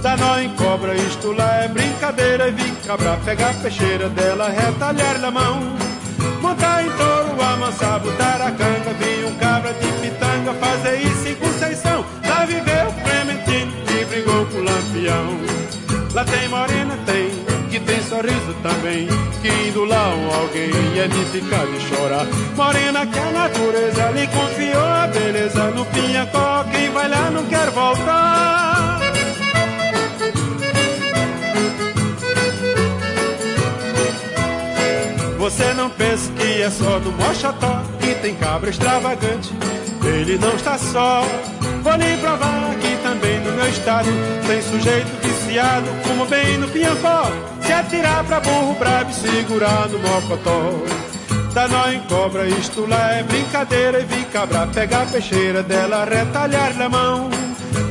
[0.02, 2.50] Dá nó em cobra, isto lá é brincadeira.
[2.50, 5.60] Vi cabra pegar a peixeira dela, retalhar-lhe a mão.
[6.42, 8.92] Montar em touro, amansar, botar a canga.
[8.98, 12.04] Vi um cabra de pitanga fazer isso em Conceição.
[12.28, 13.05] Lá viveu
[14.16, 15.38] brigou com o lampião.
[16.14, 17.28] Lá tem morena, tem,
[17.70, 19.06] que tem sorriso também.
[19.42, 22.26] Que indo lá um alguém é de ficar de chorar.
[22.56, 26.64] Morena que a natureza lhe confiou a beleza no pinhacó.
[26.72, 29.00] Quem vai lá não quer voltar.
[35.38, 39.54] Você não pensa que é só do Mochotó que tem cabra extravagante.
[40.06, 41.22] Ele não está só.
[41.82, 44.08] Vou lhe provar que também no meu estado
[44.46, 47.30] tem sujeito viciado, como bem no Pinhacó.
[47.60, 50.72] Se atirar pra burro brabo e segurar no mocotó.
[51.52, 54.00] Dá nó em cobra, isto lá é brincadeira.
[54.00, 57.30] E vi cabra pegar a peixeira dela, retalhar-lhe a mão.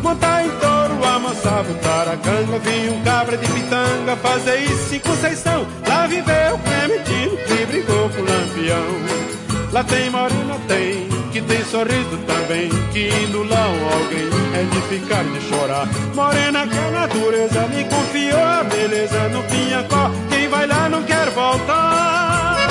[0.04, 2.60] Montar em touro, amansar, botar a canga.
[2.60, 5.66] Vi um cabra de pitanga fazer isso em Conceição.
[5.88, 9.72] Lá viveu Clementino que brigou com o lampião.
[9.72, 12.70] Lá tem morena, tem, que tem sorriso também.
[12.94, 15.86] Que um alguém é de ficar de chorar.
[16.16, 20.12] Morena que a natureza lhe confiou a beleza no pinhacó.
[20.30, 22.65] Quem vai lá não quer voltar.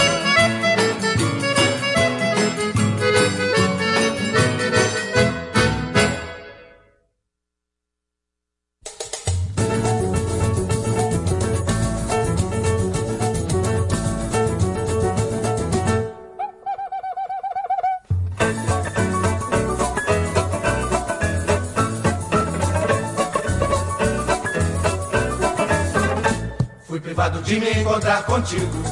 [27.44, 28.82] De me encontrar contigo.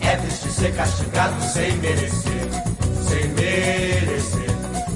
[0.00, 2.48] É triste ser castigado sem merecer,
[3.08, 4.50] sem merecer.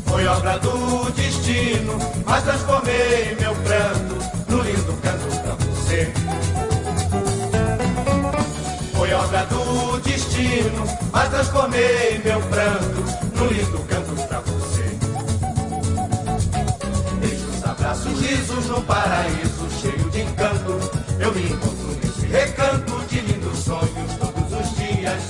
[0.07, 4.19] Foi obra do destino, mas transformei meu pranto
[4.49, 6.13] no lindo canto pra você.
[8.93, 13.05] Foi obra do destino, mas transformei meu pranto
[13.37, 14.99] no lindo canto pra você.
[17.21, 20.90] Beijos, abraços, risos num paraíso cheio de encanto.
[21.41, 25.23] Encontro nesse recanto de lindos sonhos todos os dias.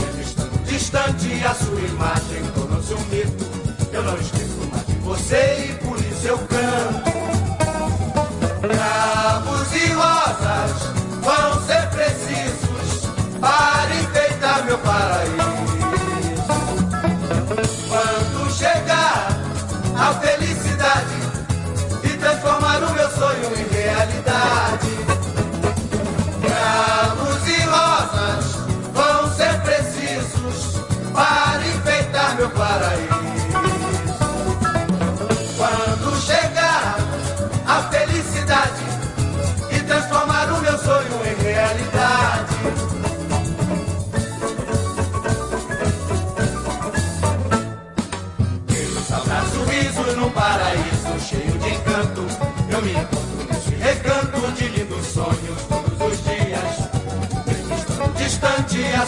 [0.00, 3.44] Mesmo estando distante, a sua imagem tornou-se um mito.
[3.92, 7.16] Eu não esqueço mais de você e por isso eu canto.
[8.62, 10.72] Cravos e rosas
[11.22, 15.45] vão ser precisos para enfeitar meu paraíso.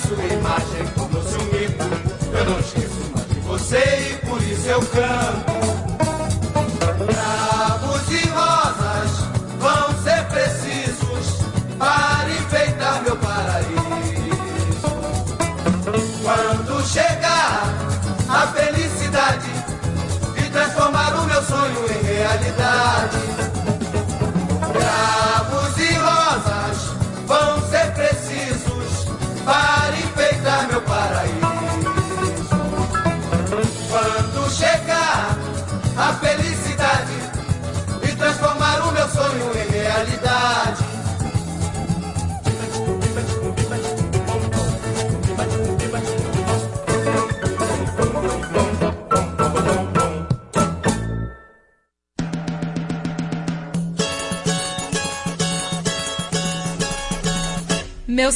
[0.08, 1.84] Sua imagem tornou-se um mito.
[2.32, 5.47] Eu não esqueço mais de você e por isso eu canto.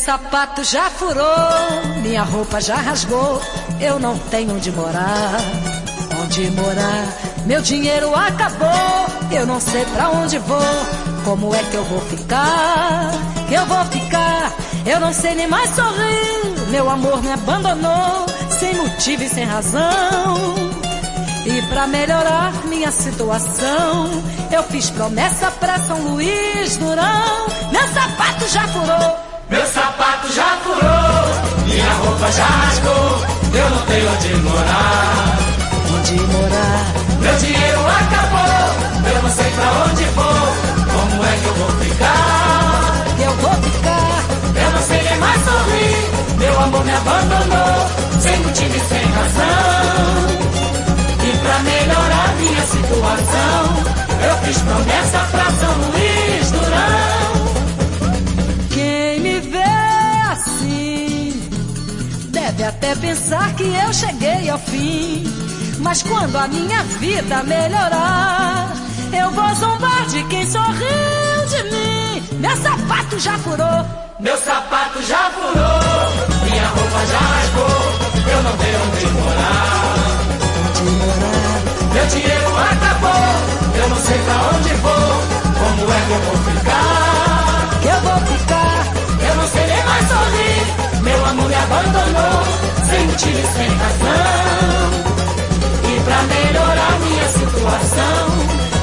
[0.05, 3.41] Sapato já furou, minha roupa já rasgou,
[3.81, 5.41] eu não tenho onde morar.
[6.21, 7.07] Onde morar?
[7.47, 10.59] Meu dinheiro acabou, eu não sei pra onde vou.
[11.25, 13.13] Como é que eu vou ficar?
[13.49, 14.53] Que eu vou ficar?
[14.85, 16.71] Eu não sei nem mais sorrir.
[16.71, 18.27] Meu amor me abandonou,
[18.59, 20.37] sem motivo e sem razão.
[21.47, 24.11] E pra melhorar minha situação,
[24.51, 27.47] eu fiz promessa pra São Luís Durão.
[27.71, 29.32] Meu sapato já furou.
[29.53, 33.23] Meu sapato já furou, minha roupa já rasgou,
[33.53, 35.39] eu não tenho onde morar.
[35.95, 36.87] Onde morar?
[37.21, 40.25] Meu dinheiro acabou, eu não sei pra onde vou,
[40.91, 43.05] como é que eu vou ficar?
[43.23, 44.25] Eu vou ficar,
[44.57, 50.33] eu não sei nem mais sorrir, meu amor me abandonou, sem motivo e sem razão.
[51.29, 53.77] E pra melhorar minha situação,
[54.31, 57.22] eu fiz promessa pra São Luís Durão.
[62.63, 65.25] Deve até pensar que eu cheguei ao fim.
[65.79, 68.73] Mas quando a minha vida melhorar,
[69.13, 72.23] eu vou zombar de quem sorriu de mim.
[72.39, 73.87] Meu sapato já furou,
[74.21, 80.13] Meu sapato já furou, minha roupa já rasgou, eu não tenho onde morar.
[81.93, 84.93] Meu dinheiro acabou, eu não sei pra onde vou,
[85.59, 87.81] como é que eu vou ficar?
[87.83, 88.87] Que eu vou ficar,
[89.29, 90.92] eu não sei nem mais sorrir,
[91.33, 92.45] amor me abandonou,
[92.89, 94.91] sem motivo e sem razão.
[95.85, 98.23] E pra melhorar minha situação,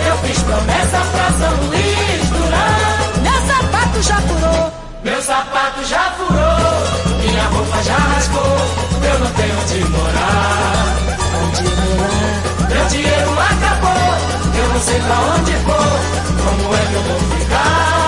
[0.07, 3.23] eu fiz promessa pra São Luís Durão.
[3.23, 4.73] Meu sapato já furou,
[5.03, 8.57] meu sapato já furou, minha roupa já rasgou,
[9.03, 10.95] eu não tenho onde morar.
[11.43, 12.69] Onde morar?
[12.69, 14.13] Meu dinheiro acabou,
[14.59, 15.75] eu não sei pra onde vou,
[16.43, 17.98] como é que eu vou ficar?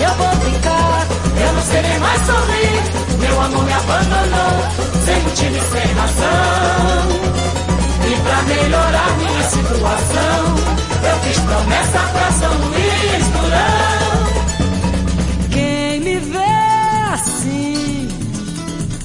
[0.00, 1.06] Eu vou ficar,
[1.40, 2.82] eu não sei nem mais sorrir,
[3.18, 4.62] meu amor me abandonou,
[5.04, 7.08] sem motivo e sem razão.
[8.06, 10.56] E pra melhorar minha situação,
[11.02, 14.18] eu fiz promessa pra São Luís Durão.
[15.50, 18.08] Quem me vê assim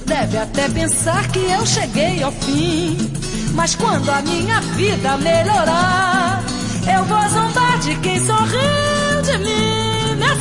[0.06, 3.12] deve até pensar que eu cheguei ao fim.
[3.56, 6.44] Mas quando a minha vida melhorar,
[6.96, 9.83] eu vou zombar de quem sorriu de mim.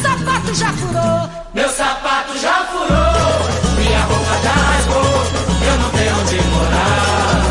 [0.03, 5.23] Meu sapato já furou, meu sapato já furou, minha roupa já rasgou,
[5.65, 7.43] eu não tenho onde morar.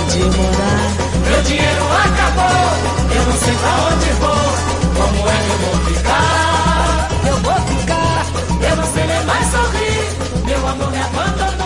[0.00, 0.80] Onde morar?
[1.28, 2.68] Meu dinheiro acabou,
[3.14, 4.48] eu não sei pra onde vou,
[4.96, 7.08] como é que eu vou ficar?
[7.28, 8.24] Eu vou ficar,
[8.70, 10.02] eu não sei nem mais sorrir,
[10.46, 11.59] meu amor me abandonou,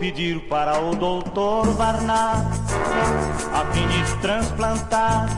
[0.00, 2.48] pedir para o doutor Barnard
[3.52, 5.28] a fim de transplantar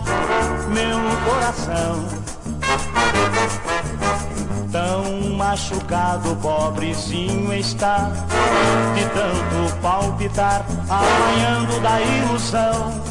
[0.68, 2.06] meu coração.
[4.70, 8.12] Tão machucado, pobrezinho está,
[8.94, 13.02] de tanto palpitar, apanhando da ilusão.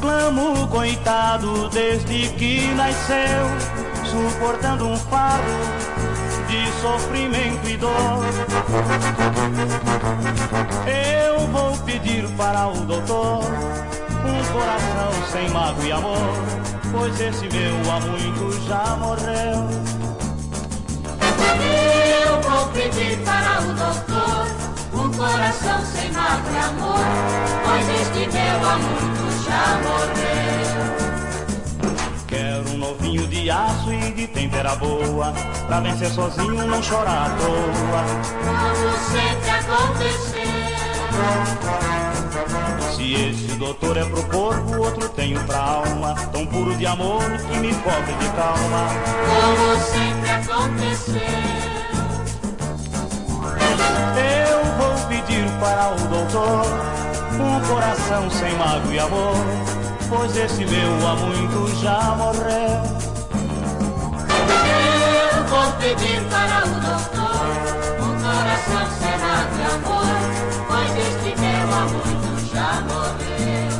[0.00, 3.44] Clamo, coitado, desde que nasceu,
[4.10, 5.83] suportando um fardo
[6.84, 8.24] sofrimento e dor.
[10.86, 13.44] Eu vou pedir para o doutor
[14.26, 16.34] um coração sem mágoa e amor,
[16.92, 19.66] pois esse meu há muito já morreu.
[22.26, 24.46] Eu vou pedir para o doutor
[24.92, 27.04] um coração sem mágoa e amor,
[27.64, 31.03] pois este meu há muito já morreu.
[32.74, 35.32] Um novinho de aço e de tempera boa,
[35.68, 38.04] pra vencer sozinho não chorar à toa.
[38.42, 40.42] Como sempre aconteceu.
[42.96, 47.58] Se esse doutor é pro corpo, outro tenho pra alma, tão puro de amor que
[47.58, 48.88] me cobre de calma.
[49.30, 51.22] Como sempre aconteceu.
[54.50, 56.66] Eu vou pedir para o doutor
[57.38, 59.36] um coração sem mágoa e amor,
[60.08, 62.82] pois esse meu há muito já morreu.
[65.34, 67.46] Eu vou pedir para o doutor
[68.00, 70.16] um coração cerrado de amor,
[70.68, 73.74] pois este meu há muito já morreu.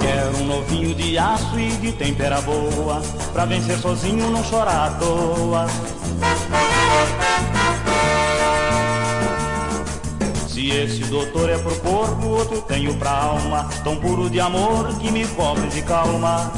[0.00, 4.90] Quero um novinho de aço e de tempera boa, pra vencer sozinho não chorar à
[4.92, 5.66] toa.
[10.68, 15.10] Se esse doutor é pro corpo, outro tenho pra alma, tão puro de amor que
[15.10, 16.52] me cobre de calma.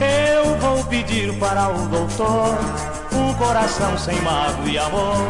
[0.00, 2.58] Eu vou pedir para o doutor
[3.12, 5.24] um coração sem mágoa e amor,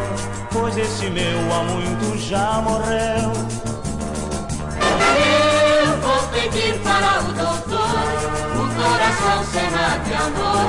[0.51, 3.31] pois esse meu há muito já morreu.
[5.85, 7.93] Eu vou pedir para o doutor
[8.55, 10.65] um coração sem mágoa e amor,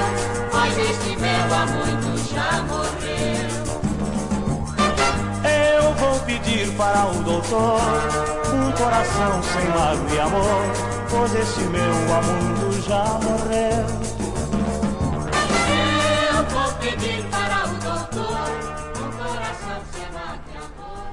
[0.50, 2.17] pois este meu há muito
[5.44, 7.80] Eu vou pedir para o doutor
[8.54, 10.62] um coração sem mágoa e amor,
[11.10, 13.86] pois esse meu muito já morreu.
[16.30, 18.48] Eu vou pedir para o doutor
[19.02, 21.08] um coração sem mágoa e amor.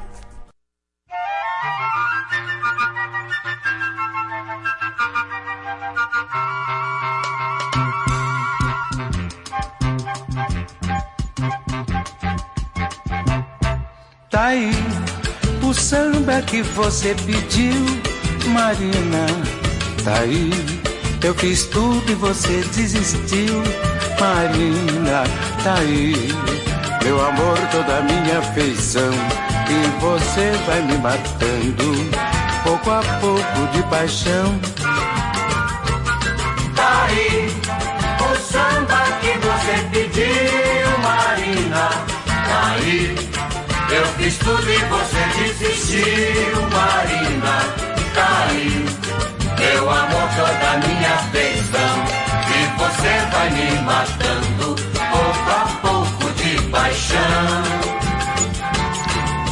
[14.35, 14.71] Tá aí
[15.63, 17.85] o samba que você pediu,
[18.47, 19.27] Marina.
[20.03, 20.51] Tá aí,
[21.23, 23.63] eu fiz tudo e você desistiu,
[24.19, 25.23] Marina.
[25.63, 26.13] Tá aí,
[27.01, 29.13] meu amor, toda minha afeição.
[29.69, 31.93] E você vai me matando,
[32.65, 34.59] pouco a pouco de paixão.
[44.25, 47.55] Eu fiz tudo e você desistiu, Marina.
[48.17, 48.85] Aí,
[49.59, 51.95] meu amor, toda minha afeição.
[52.49, 54.75] E você vai me matando,
[55.11, 57.63] pouco a pouco de paixão.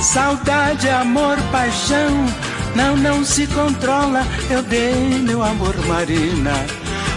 [0.01, 2.25] Saudade, amor, paixão,
[2.75, 4.25] não, não se controla.
[4.49, 6.53] Eu dei meu amor, Marina.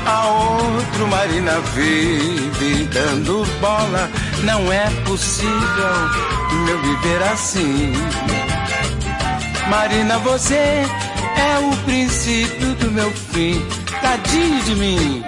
[0.06, 4.08] A outro Marina vive dando bola.
[4.44, 7.92] Não é possível meu viver assim.
[9.68, 13.66] Marina, você é o princípio do meu fim.
[14.00, 15.24] Tadinho de mim.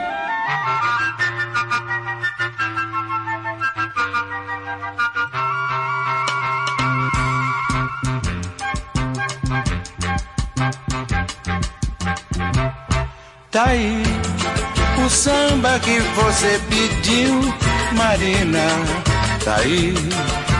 [13.50, 14.02] Tá aí
[15.04, 17.40] o samba que você pediu,
[17.92, 18.68] Marina.
[19.44, 19.94] Tá aí,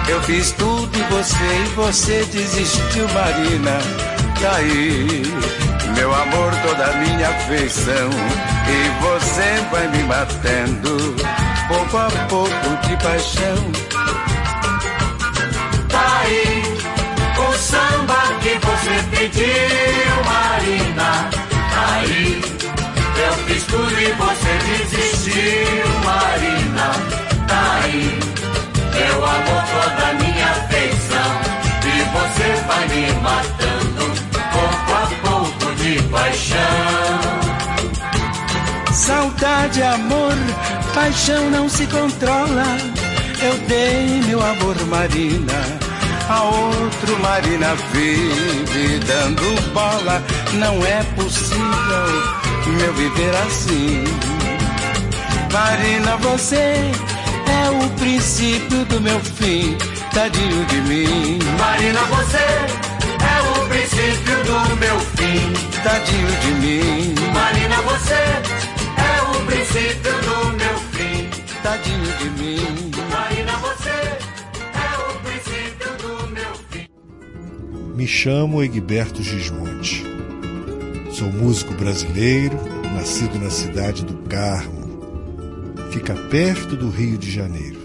[0.09, 3.78] eu fiz tudo e você e você desistiu, Marina.
[4.40, 5.22] Tá aí,
[5.97, 8.10] meu amor, toda minha afeição.
[8.68, 11.16] E você vai me matando,
[11.68, 13.72] pouco a pouco de paixão.
[15.89, 16.62] Tá aí
[17.39, 21.30] o samba que você pediu, Marina.
[21.70, 22.40] Tá aí,
[23.26, 26.93] eu fiz tudo e você desistiu, Marina.
[27.51, 28.18] Aí,
[28.99, 31.31] meu amor, toda minha afeição.
[31.85, 34.05] E você vai me matando,
[34.53, 37.39] pouco a pouco de paixão.
[38.93, 40.35] Saudade, amor,
[40.95, 42.66] paixão não se controla.
[43.41, 45.89] Eu dei meu amor, Marina.
[46.29, 50.23] A outro Marina vive dando bola.
[50.55, 54.05] Não é possível meu viver assim.
[55.51, 56.93] Marina, você
[57.51, 59.77] é o princípio do meu fim.
[60.12, 61.39] Tadinho de mim.
[61.59, 65.53] Marina, você é o princípio do meu fim.
[65.83, 67.15] Tadinho de mim.
[67.33, 71.29] Marina, você é o princípio do meu fim.
[71.62, 72.91] Tadinho de mim.
[73.11, 76.87] Marina, você é o princípio do meu fim.
[77.95, 80.05] Me chamo Egberto Gismonte.
[81.12, 82.57] Sou músico brasileiro,
[82.95, 84.78] nascido na cidade do Carmo.
[85.90, 87.78] Fica perto do Rio de Janeiro.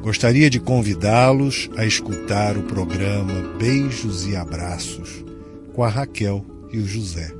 [0.00, 5.24] Gostaria de convidá-los a escutar o programa Beijos e Abraços
[5.74, 7.32] com a Raquel e o José.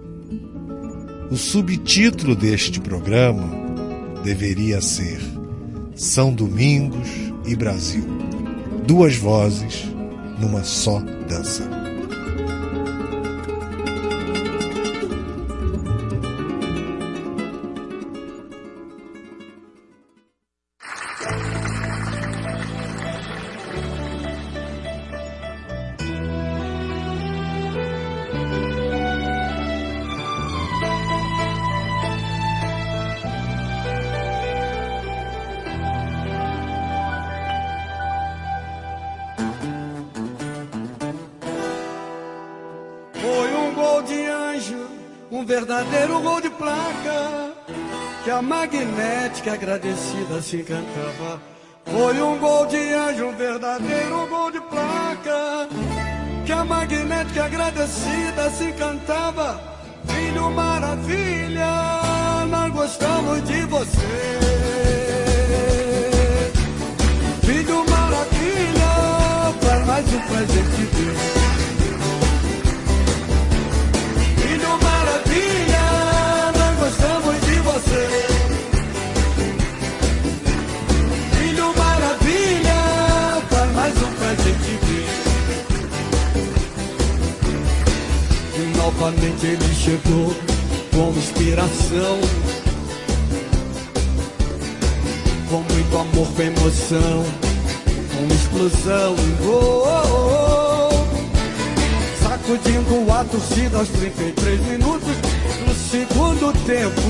[1.31, 3.51] O subtítulo deste programa
[4.23, 5.21] deveria ser
[5.95, 7.09] São Domingos
[7.47, 8.05] e Brasil.
[8.87, 9.85] Duas vozes
[10.41, 11.80] numa só dança.
[49.41, 51.41] Magnética agradecida assim cantava.
[51.87, 55.69] Foi um gol de anjo, um verdadeiro gol de placa
[56.45, 59.61] que a magnética agradecida assim cantava.
[60.07, 61.67] Filho maravilha,
[62.49, 64.39] nós gostamos de você.
[67.43, 71.30] Filho maravilha, faz mais um presente de Deus.
[89.01, 90.37] Novamente ele chegou
[90.93, 92.21] como inspiração.
[95.49, 97.25] Com muito amor, com emoção,
[98.13, 99.17] com explosão.
[99.43, 102.23] Oh, oh, oh.
[102.23, 105.17] Sacudindo a torcida aos 33 minutos
[105.67, 107.01] do segundo tempo.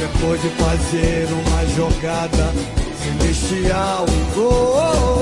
[0.00, 2.52] Depois de fazer uma jogada
[3.00, 4.06] celestial.
[4.36, 5.12] Oh.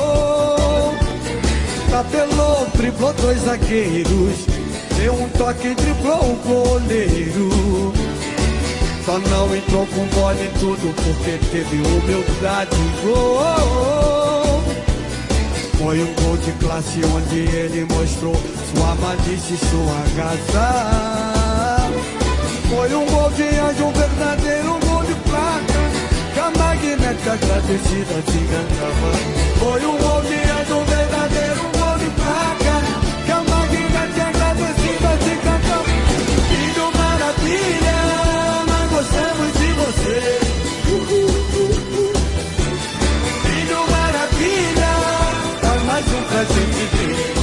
[1.91, 4.60] Tapelou, driblou dois zagueiros.
[5.01, 7.91] Deu um toque, driblou o goleiro.
[9.07, 12.77] Só não entrou com bola em tudo porque teve humildade.
[13.07, 14.61] Oh.
[15.79, 20.69] Foi um gol de classe onde ele mostrou sua malícia e sua graça.
[22.69, 25.81] Foi um gol de anjo, um verdadeiro gol de placa.
[26.35, 29.11] Que a magnética agradecida se cantava.
[29.61, 32.60] Foi um gol de anjo, um verdadeiro gol de placa.
[39.01, 40.41] Gostamos de você.
[43.43, 44.93] Filho maravilha,
[45.63, 47.40] dá mais um presente de Filho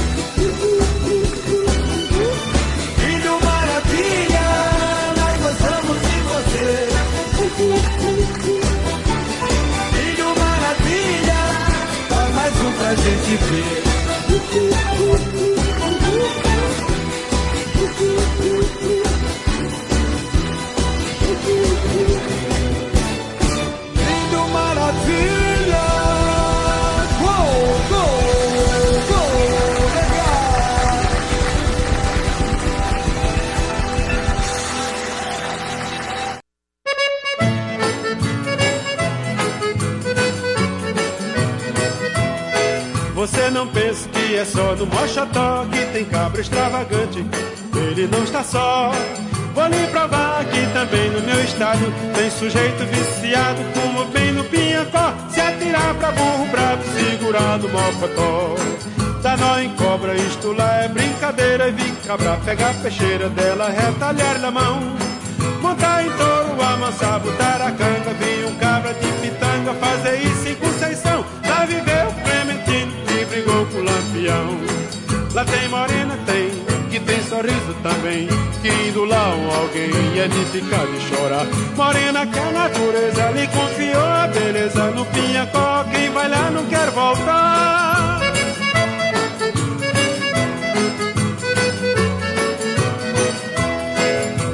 [44.76, 47.24] no Mochotó que tem cabra extravagante.
[47.74, 48.92] Ele não está só.
[49.54, 55.12] Vou lhe provar que também no meu estado tem sujeito viciado, como bem no Pinhacó.
[55.30, 58.54] Se atirar pra burro bravo, segurar no mocotó.
[59.22, 61.68] Dá nó em cobra, isto lá é brincadeira.
[61.68, 64.80] E vi cabra pegar a peixeira dela, retalhar-lhe a mão.
[65.60, 68.14] Montar em touro, amansar, botar a canga.
[68.20, 71.17] Vi um cabra de pitanga fazer isso em Conceição.
[74.26, 76.50] Lá tem morena, tem,
[76.90, 78.26] que tem sorriso também.
[78.60, 81.46] Que indo lá um alguém é de ficar de chorar.
[81.76, 85.84] Morena que a natureza lhe confiou a beleza no pinhacó.
[85.84, 88.20] Quem vai lá não quer voltar.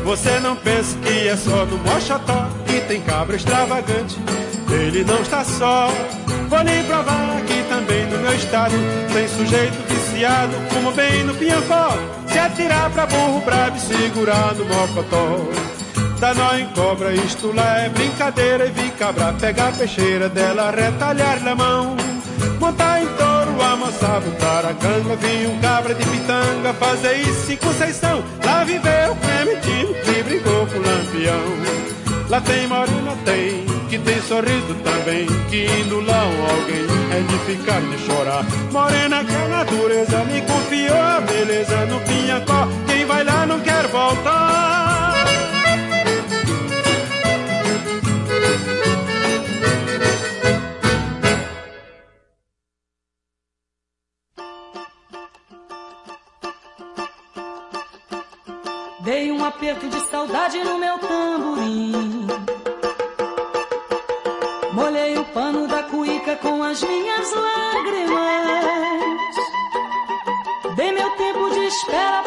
[0.04, 4.18] Você não pensa que é só no Mochotó que tem cabra extravagante.
[4.70, 5.88] Ele não está só.
[6.48, 8.74] Vou lhe provar que também no meu estado
[9.12, 11.96] tem sujeito viciado, como bem no Pinhacó.
[12.28, 15.74] Se atirar pra burro brabo e segurar no mocotó.
[16.20, 18.66] Dá nó em cobra, isto lá é brincadeira.
[18.66, 21.96] E vi cabra pegar a peixeira dela, retalhar-lhe a mão.
[22.60, 25.16] Montar em touro, amansar, botar a canga.
[25.16, 28.24] Vi um cabra de pitanga fazer isso em Conceição.
[28.44, 31.84] Lá viveu Clementino que brigou com o lampião.
[32.28, 35.26] Lá tem morena, tem, que tem sorriso também.
[35.48, 38.44] Que indo lá um alguém é de ficar de chorar.
[38.72, 42.68] Morena que a natureza lhe confiou a beleza no pinhacó.
[42.86, 45.24] Quem vai lá não quer voltar.
[59.04, 62.13] Dei um aperto de saudade no meu tamborim.
[66.74, 68.16] As minhas lágrimas.
[70.74, 72.23] Dei meu tempo de espera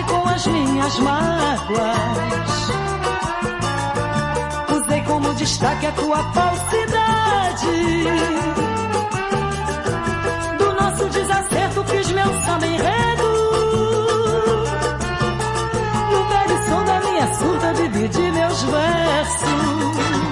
[0.00, 2.70] estandarte com as minhas mágoas.
[4.76, 8.04] Usei como destaque a tua falsidade.
[10.58, 13.30] Do nosso desacerto fiz meu samba enredo.
[16.12, 20.29] No som da minha surda dividi meus versos.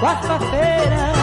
[0.00, 1.17] Quarta-feira.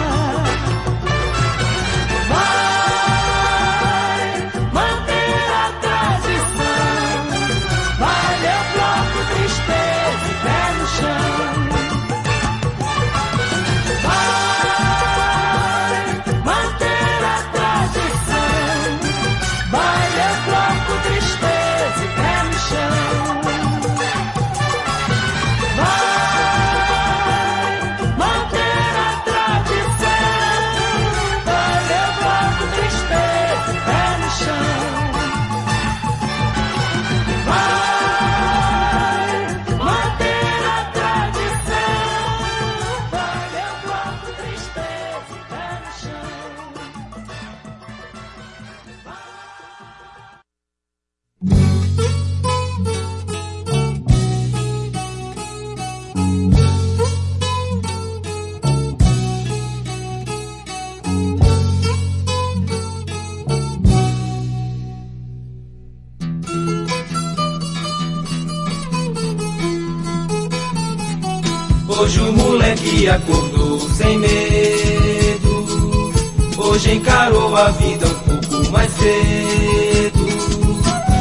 [77.65, 80.25] Encarou a vida um pouco mais cedo.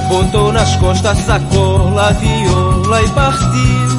[0.09, 3.95] Botou nas costas sacola, viola e partiu.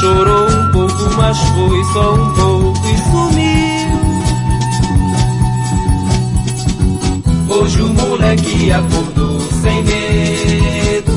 [0.00, 3.92] Chorou um pouco, mas foi só um pouco e sumiu.
[7.48, 11.12] Hoje o moleque acordou sem medo.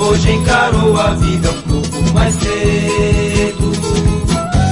[0.00, 3.67] Hoje encarou a vida um pouco mais cedo.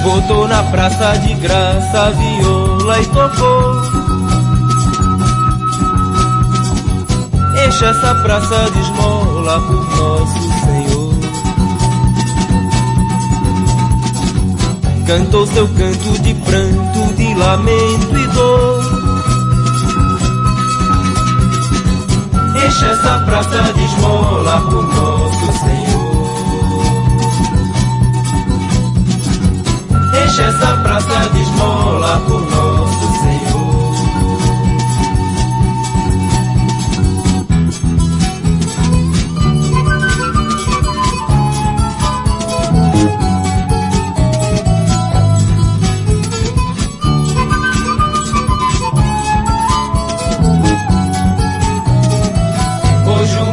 [0.07, 3.81] Botou na praça de graça a viola e tocou.
[7.67, 11.13] Enche essa praça de esmola por nosso Senhor.
[15.07, 18.81] Cantou seu canto de pranto, de lamento e dor.
[22.65, 25.16] Enche essa praça de esmola pro nosso
[30.37, 33.57] Enche essa praça de esmola pro nosso Senhor.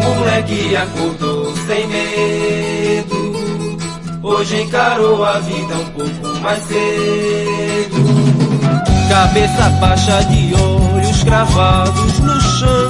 [0.04, 3.16] Moleque acordou sem medo.
[4.22, 8.04] Hoje encarou a vida um pouco mais cedo.
[9.08, 12.88] Cabeça baixa de olhos cravados no chão.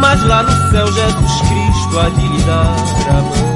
[0.00, 2.76] Mas lá no céu Jesus Cristo há de lhe dar
[3.10, 3.52] a mão.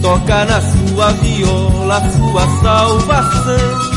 [0.00, 3.92] Toca na sua viola sua salvação.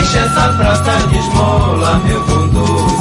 [0.00, 2.98] Enche essa praça de esmola, meu bondoso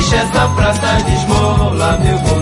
[0.00, 2.40] Enche essa praça de esmola, meu irmão.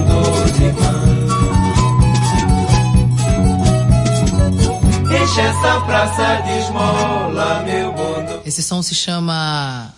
[5.10, 8.42] Enche essa praça de esmola, meu.
[8.46, 9.92] Esse som se chama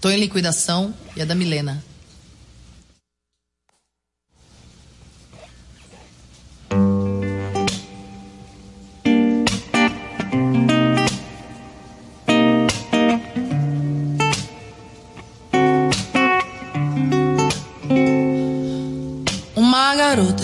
[0.00, 1.80] Tô em Liquidação e é da Milena.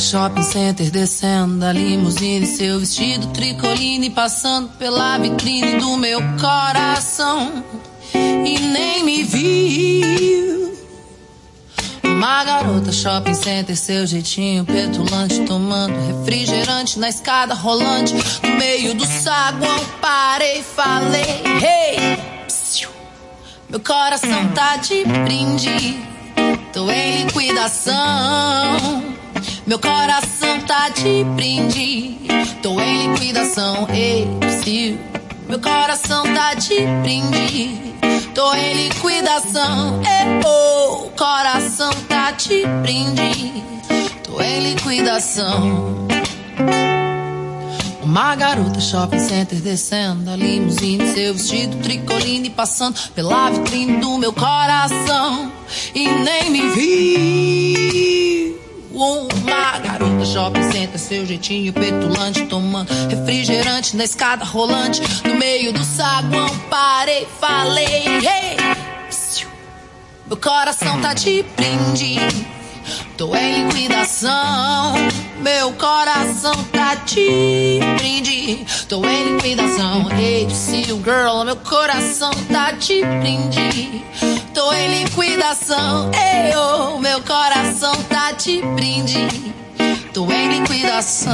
[0.06, 7.64] Shopping center descendo da limusine, seu vestido tricoline passando pela vitrine do meu coração
[8.14, 10.78] e nem me viu.
[12.04, 18.14] Uma garota shopping center, seu jeitinho petulante, tomando refrigerante na escada rolante,
[18.44, 22.16] no meio do saguão parei, falei, hey,
[23.68, 25.98] meu coração tá de brinde,
[26.72, 29.05] tô em liquidação.
[29.66, 32.20] Meu coração tá de brinde,
[32.62, 34.28] tô em liquidação, ei.
[35.48, 37.94] Meu coração tá de brinde,
[38.32, 40.00] tô em liquidação.
[40.04, 43.64] É, oh, coração tá de brinde,
[44.22, 46.06] tô em liquidação.
[48.04, 54.32] Uma garota shopping center descendo da limusine, seu vestido tricoline passando pela vitrine do meu
[54.32, 55.50] coração
[55.92, 58.25] e nem me vi.
[58.98, 65.84] Uma garota shopping center, seu jeitinho petulante, tomando refrigerante na escada rolante, no meio do
[65.84, 68.56] saguão parei, falei, hey,
[69.10, 69.48] psiu.
[70.26, 72.16] meu coração tá de brinde,
[73.18, 74.94] tô em liquidação,
[75.46, 83.04] meu coração tá de brinde, tô em liquidação, hey, psiu, girl, meu coração tá de
[83.04, 84.04] brinde.
[84.52, 89.28] Tô em liquidação, ei, oh, meu coração tá de brinde.
[90.12, 91.32] Tô em liquidação.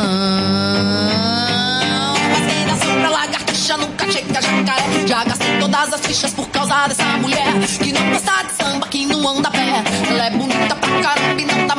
[2.29, 5.07] Gastei da sombra, lagartixa, nunca chega jacaré.
[5.07, 7.47] Já gastei todas as fichas por causa dessa mulher.
[7.83, 9.83] Que não gosta de samba, que não anda a pé.
[10.11, 11.72] Ela é bonita pra caramba e não dá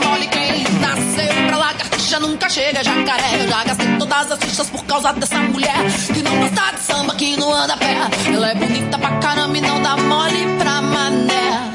[2.13, 3.41] lagartixa, nunca chega jacaré.
[3.41, 5.73] Eu já gastei todas as fichas por causa dessa mulher.
[6.13, 7.95] Que não gosta de samba, que não anda a pé.
[8.33, 11.73] Ela é bonita pra caramba e não dá mole pra mané.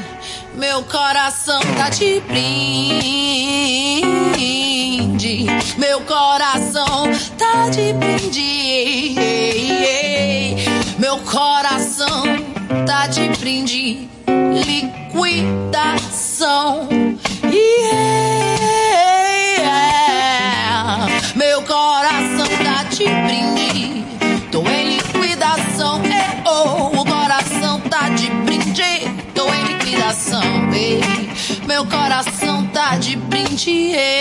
[0.55, 3.19] Meu coração tá de brinde.
[5.77, 9.15] Meu coração tá de brinde.
[10.97, 12.23] Meu coração
[12.85, 14.09] tá de brinde.
[14.65, 16.89] Liquidação.
[22.99, 24.03] De brinde.
[24.51, 26.01] Tô em liquidação.
[26.03, 28.83] É, oh, o coração tá de brinde.
[29.33, 30.43] Tô em liquidação.
[30.73, 30.99] Ei,
[31.65, 33.93] meu coração tá de brinde.
[33.95, 34.19] Ei.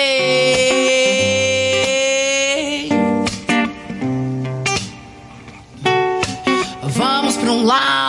[6.82, 8.07] Vamos pra um lounge.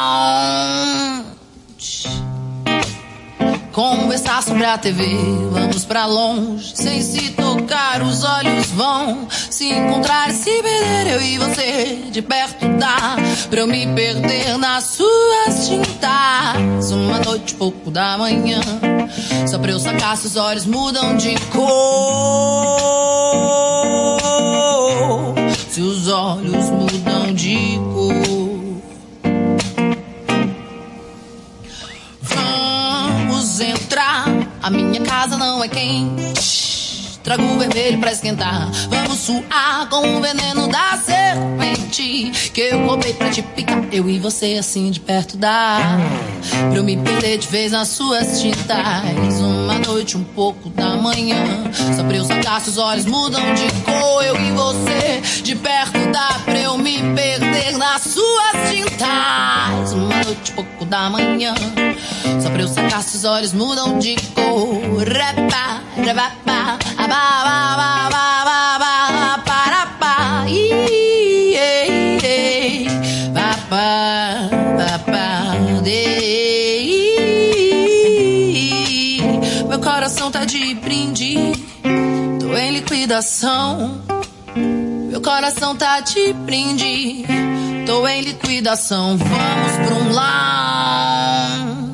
[4.41, 5.05] Sobre a TV,
[5.51, 11.13] vamos pra longe, sem se tocar, os olhos vão se encontrar e se perder.
[11.13, 13.17] Eu e você de perto dá
[13.49, 16.91] pra eu me perder nas suas tintas.
[16.91, 18.61] Uma noite, pouco da manhã,
[19.45, 21.69] só pra eu sacar se os olhos mudam de cor.
[25.69, 28.38] Se os olhos mudam de cor.
[33.39, 34.25] Vamos entrar.
[34.61, 37.17] A minha casa não é quente.
[37.23, 38.69] Trago o vermelho pra esquentar.
[38.89, 42.51] Vamos suar com o veneno da serpente.
[42.53, 43.81] Que eu roubei pra te picar.
[43.93, 45.79] Eu e você assim de perto dá.
[46.69, 49.39] Pra eu me perder de vez nas suas tintas.
[49.39, 51.63] Uma noite, um pouco da manhã.
[51.95, 54.21] Só pra eu sacar os olhos mudam de cor.
[54.21, 56.41] Eu e você de perto dá.
[56.43, 59.93] Pra eu me perder nas suas tintas.
[59.93, 61.55] Uma noite, um pouco da manhã.
[62.41, 65.07] Só pra eu sacar se os olhos mudam de cor.
[65.07, 72.87] Repa, repapa, abá, abá, abá, abá, abá, para, pá, ih, ei, ei,
[73.33, 76.99] pá, pá, pá, pá, dei.
[79.67, 81.53] Meu coração tá de brinde,
[82.39, 84.01] tô em liquidação.
[84.55, 87.25] Meu coração tá de brinde,
[87.85, 89.17] tô em liquidação.
[89.17, 91.88] Vamos pra um lounge.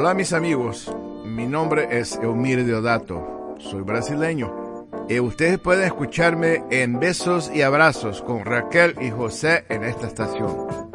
[0.00, 0.94] Hola mis amigos,
[1.24, 4.86] mi nombre es Eumir Deodato, soy brasileño.
[5.08, 10.87] Y ustedes pueden escucharme en Besos y Abrazos con Raquel y José en esta estación.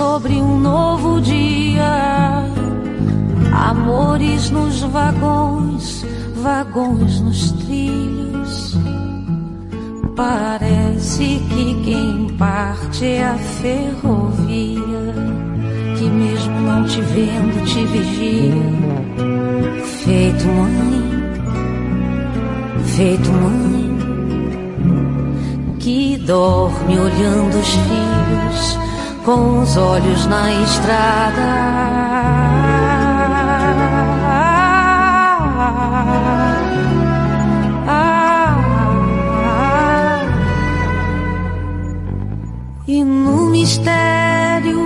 [0.00, 2.42] Sobre um novo dia.
[3.52, 6.06] Amores nos vagões,
[6.36, 8.78] vagões nos trilhos.
[10.16, 15.14] Parece que quem parte é a ferrovia,
[15.98, 18.54] que mesmo não te vendo te vigia
[20.04, 21.02] feito mãe,
[22.86, 23.98] feito mãe,
[25.78, 28.89] que dorme olhando os filhos
[29.24, 31.80] com os olhos na estrada.
[42.86, 44.80] E no mistério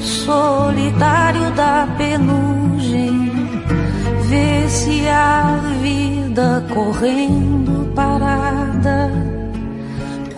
[0.00, 3.30] solitário da penugem
[4.28, 9.10] vê-se a vida correndo parada,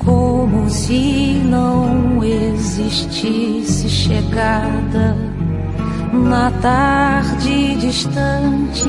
[0.06, 5.16] como se não existisse chegada
[6.12, 8.88] na tarde distante,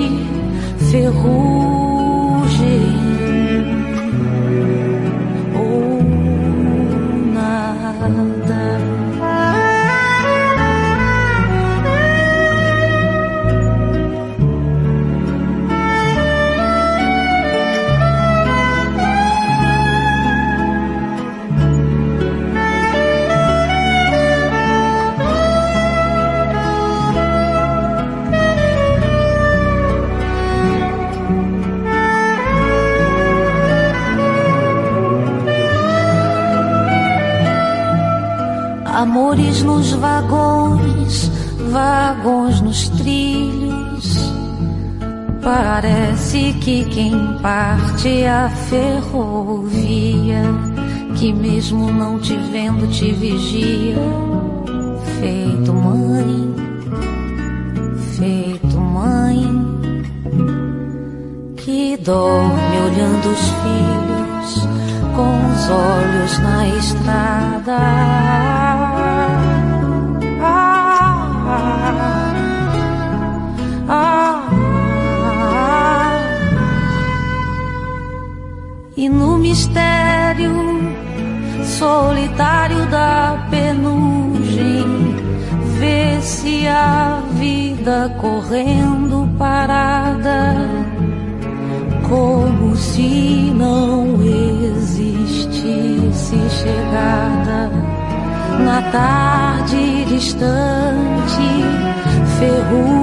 [0.92, 1.87] ferrugem.
[39.48, 41.32] Amores nos vagões,
[41.72, 44.34] vagões nos trilhos.
[45.42, 50.42] Parece que quem parte é a ferrovia,
[51.16, 53.96] que mesmo não te vendo te vigia.
[55.22, 56.54] Feito mãe,
[58.18, 59.48] feito mãe,
[61.56, 64.68] que dorme olhando os filhos
[65.16, 68.57] com os olhos na estrada.
[79.48, 80.52] Mistério
[81.64, 85.16] solitário da penugem
[85.80, 90.54] vê-se a vida correndo parada
[92.10, 95.56] como se não existisse
[96.50, 97.72] chegada
[98.60, 101.48] na tarde distante,
[102.38, 102.97] ferrugem.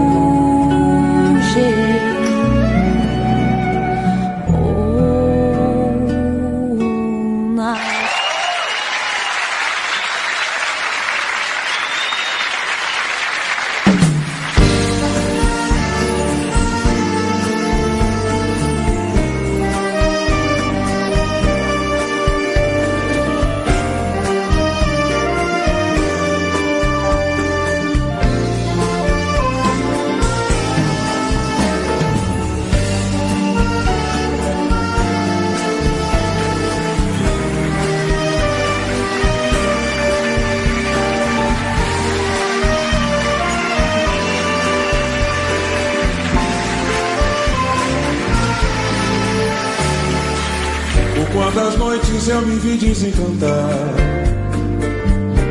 [52.35, 53.95] Eu me vi desencantar.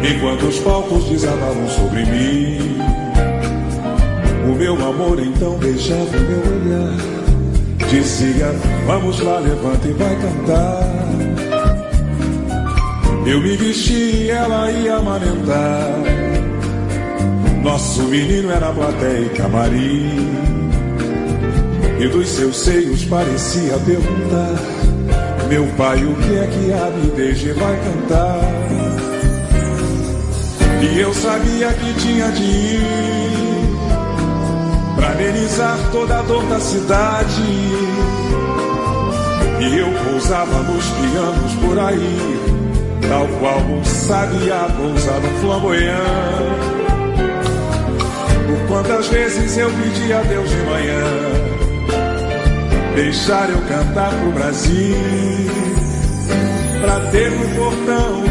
[0.04, 2.78] Enquanto os palcos desabavam sobre mim,
[4.52, 6.98] o meu amor então beijava o meu olhar.
[7.90, 8.54] Dizia:
[8.86, 11.04] Vamos lá, levanta e vai cantar.
[13.26, 16.02] Eu me vesti e ela ia amamentar.
[17.64, 20.30] Nosso menino era plateia e camarim.
[21.98, 24.73] E dos seus seios parecia perguntar:
[25.50, 28.40] Meu pai, o que é que a me deixe vai cantar?
[30.82, 33.68] E eu sabia que tinha de ir
[34.96, 37.42] pra amenizar toda a dor da cidade.
[39.60, 42.40] E eu pousava nos pianos por aí,
[43.08, 46.74] tal qual um sabiá pousa no flamboyant.
[48.48, 51.43] Por quantas vezes eu pedi a Deus de manhã
[52.96, 54.96] deixar eu cantar pro Brasil,
[56.82, 58.24] pra ter no portão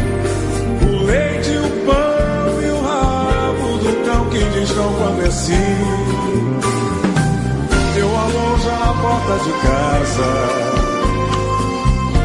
[0.81, 5.53] o leite, o pão e o rabo do cão que diz não quando é sim.
[7.95, 10.31] Meu amor já na porta de casa,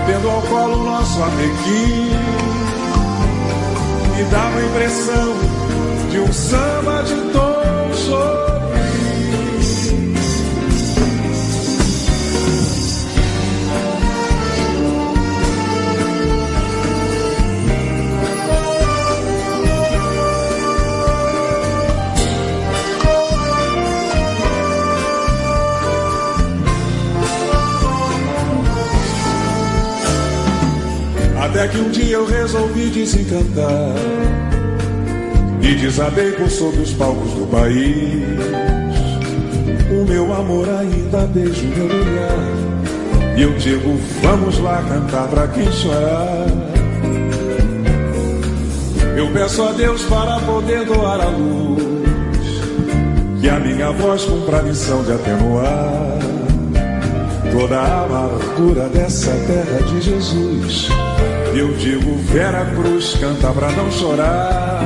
[0.07, 2.21] tendo ao colo nosso amiguinho,
[4.17, 5.35] me dava a impressão
[6.11, 7.59] de um samba de tom
[31.59, 33.93] Até que um dia eu resolvi desencantar
[35.61, 38.23] E desabei por sobre os palcos do país.
[39.91, 45.49] O meu amor ainda beija o meu olhar E eu digo, vamos lá cantar pra
[45.49, 46.47] quem chorar.
[49.17, 51.83] Eu peço a Deus para poder doar a luz
[53.41, 56.19] Que a minha voz cumpra a missão de atenuar
[57.51, 61.08] Toda a amargura dessa terra de Jesus
[61.55, 64.83] eu digo, Vera Cruz, canta pra não chorar.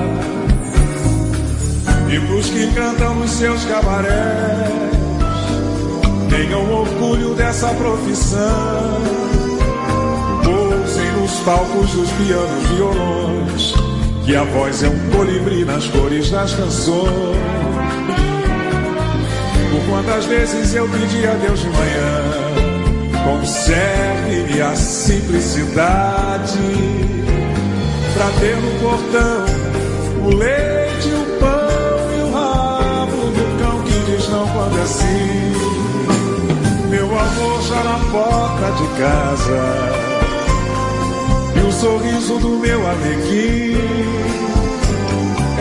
[2.10, 4.12] E pros que cantam nos seus cabarés,
[6.28, 9.02] tenham orgulho dessa profissão.
[10.44, 13.74] Pousem nos palcos dos pianos violões,
[14.24, 17.36] que a voz é um colibri nas cores das canções.
[19.70, 22.42] Por quantas vezes eu pedi a Deus de manhã
[24.32, 26.58] Conserve-me a simplicidade.
[28.14, 29.44] Pra ter no portão
[30.24, 35.52] o leite, o pão e o rabo do cão que diz não quando é assim.
[36.88, 39.62] Meu amor já na porta de casa.
[41.54, 43.76] E o sorriso do meu alegria.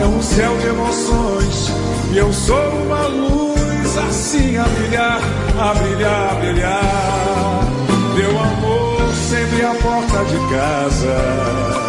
[0.00, 1.70] É um céu de emoções.
[2.10, 5.20] E eu sou uma luz assim a brilhar,
[5.58, 7.81] a brilhar, a brilhar
[8.14, 11.82] meu amor sempre à porta de casa.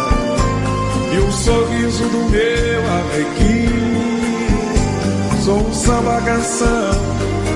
[1.14, 3.70] E o sorriso do meu alegria
[5.44, 6.90] Sou um samba canção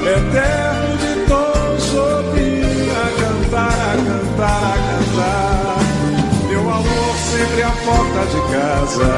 [0.04, 2.62] Eterno de tom Jobim
[2.94, 5.78] A cantar, a cantar, a cantar.
[6.48, 9.10] Meu amor sempre à porta de casa.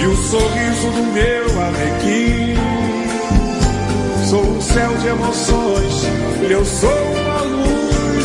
[0.00, 2.56] E o sorriso do meu alegria
[4.28, 6.04] Sou um céu de emoções
[6.50, 7.31] Eu sou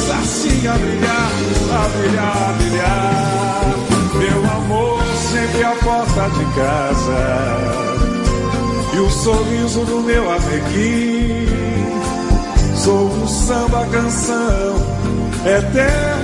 [0.09, 1.31] assim a brilhar,
[1.71, 3.57] a brilhar, a brilhar.
[4.15, 7.23] Meu amor sempre à porta de casa.
[8.93, 11.47] E o sorriso do meu arreguim.
[12.75, 14.75] Sou um samba canção
[15.45, 16.16] eterno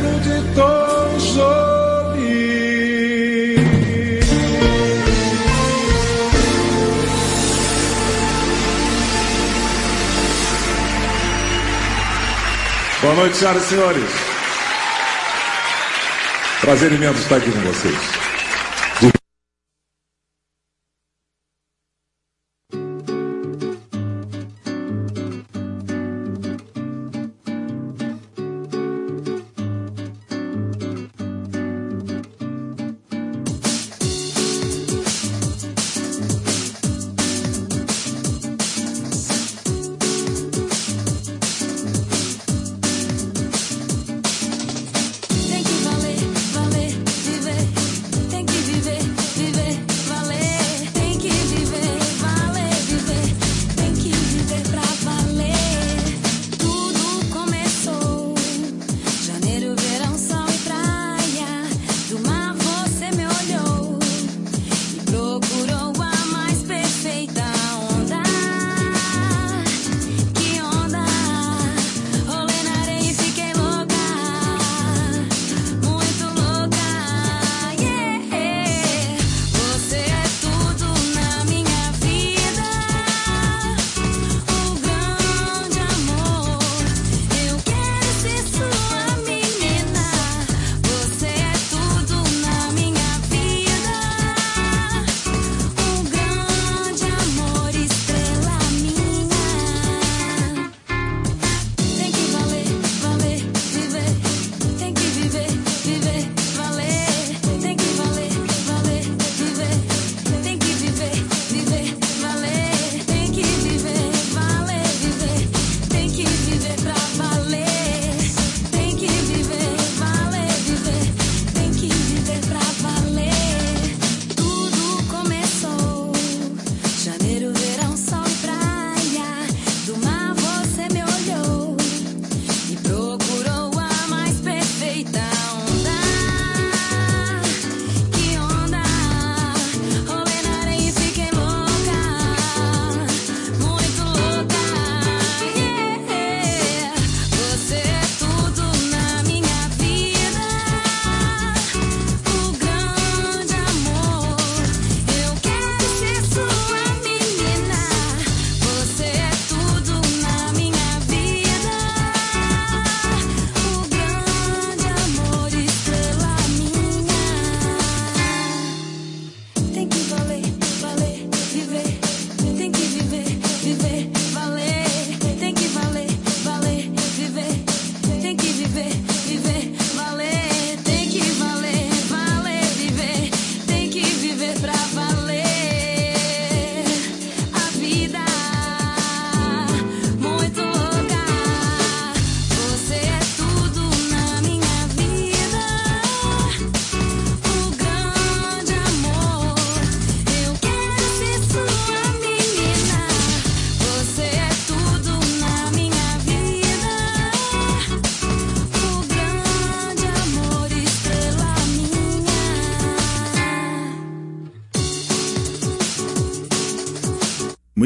[13.04, 14.10] Boa noite, senhoras e senhores.
[16.62, 18.33] Prazer imenso estar aqui com vocês.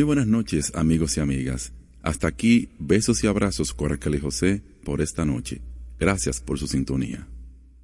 [0.07, 1.73] Buenas noches, amigos y amigas.
[2.01, 3.73] Hasta aquí, besos y abrazos
[4.15, 5.61] y José por esta noche.
[5.99, 7.27] Gracias por su sintonía.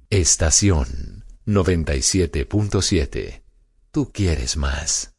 [0.08, 3.42] Estación 97.7.
[3.90, 5.12] Tú quieres más.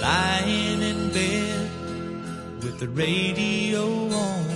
[0.00, 1.68] Lying in bed
[2.62, 3.84] with the radio
[4.14, 4.46] on.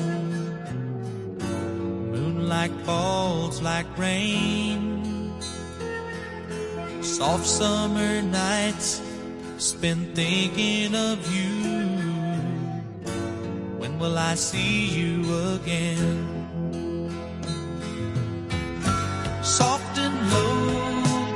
[2.13, 4.90] Moonlight falls like rain.
[7.21, 9.03] Soft summer nights
[9.59, 11.53] spent thinking of you.
[13.77, 16.25] When will I see you again?
[19.43, 20.65] Soft and low,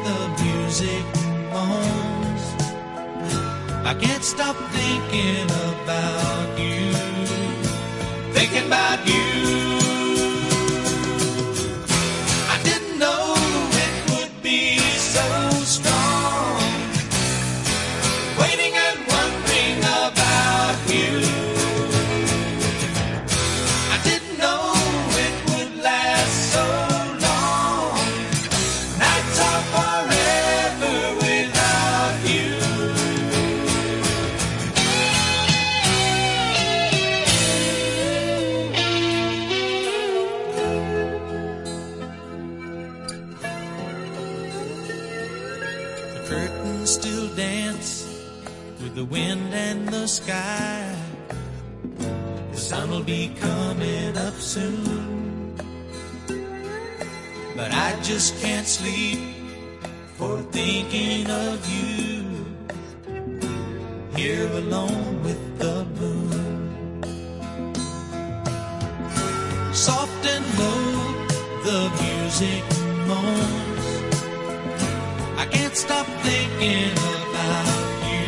[0.09, 1.05] the music
[1.53, 2.45] moans.
[3.85, 6.95] I can't stop thinking about you.
[8.33, 9.14] Thinking about you.
[58.05, 59.19] Just can't sleep
[60.19, 62.23] for thinking of you.
[64.15, 67.03] Here alone with the moon.
[69.73, 71.15] Soft and low,
[71.65, 72.65] the music
[73.09, 73.87] moans.
[75.39, 76.93] I can't stop thinking
[77.25, 78.27] about you.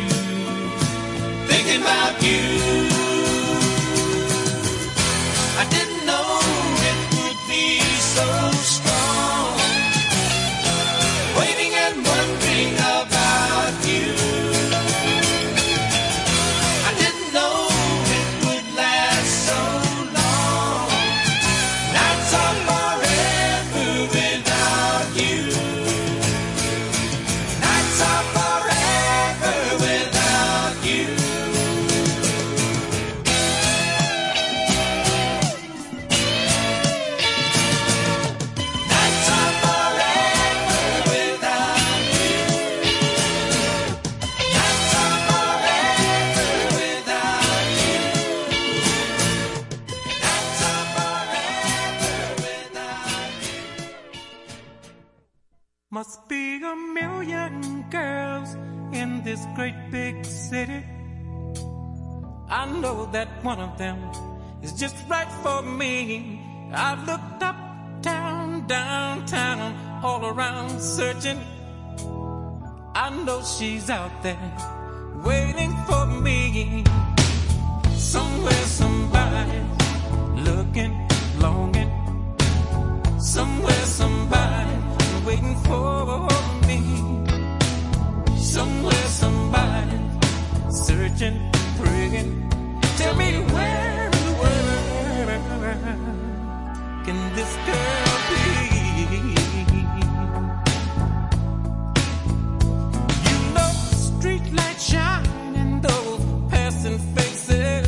[1.45, 2.96] Thinking about you.
[63.11, 63.97] That one of them
[64.61, 66.41] is just right for me.
[66.73, 67.55] I've looked up,
[68.01, 71.39] down, downtown, all around searching.
[72.95, 74.51] I know she's out there
[75.23, 76.83] waiting for me.
[77.95, 79.61] Somewhere, somebody
[80.35, 80.93] looking,
[81.39, 81.91] longing.
[83.19, 84.77] Somewhere, somebody
[85.25, 86.27] waiting for
[86.67, 86.79] me.
[88.37, 89.99] Somewhere, somebody
[90.69, 91.37] searching,
[91.77, 92.46] praying.
[92.97, 94.09] Tell me where,
[94.41, 95.39] where
[97.05, 98.43] can this girl be?
[103.29, 103.71] You know,
[104.07, 107.87] street lights shine in those passing faces.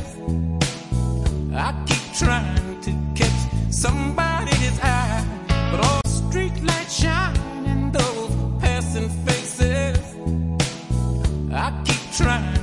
[1.55, 3.41] I keep trying to catch
[3.71, 5.25] somebody's eye,
[5.71, 8.31] but all street lights shine in those
[8.61, 9.97] passing faces.
[11.51, 12.58] I keep trying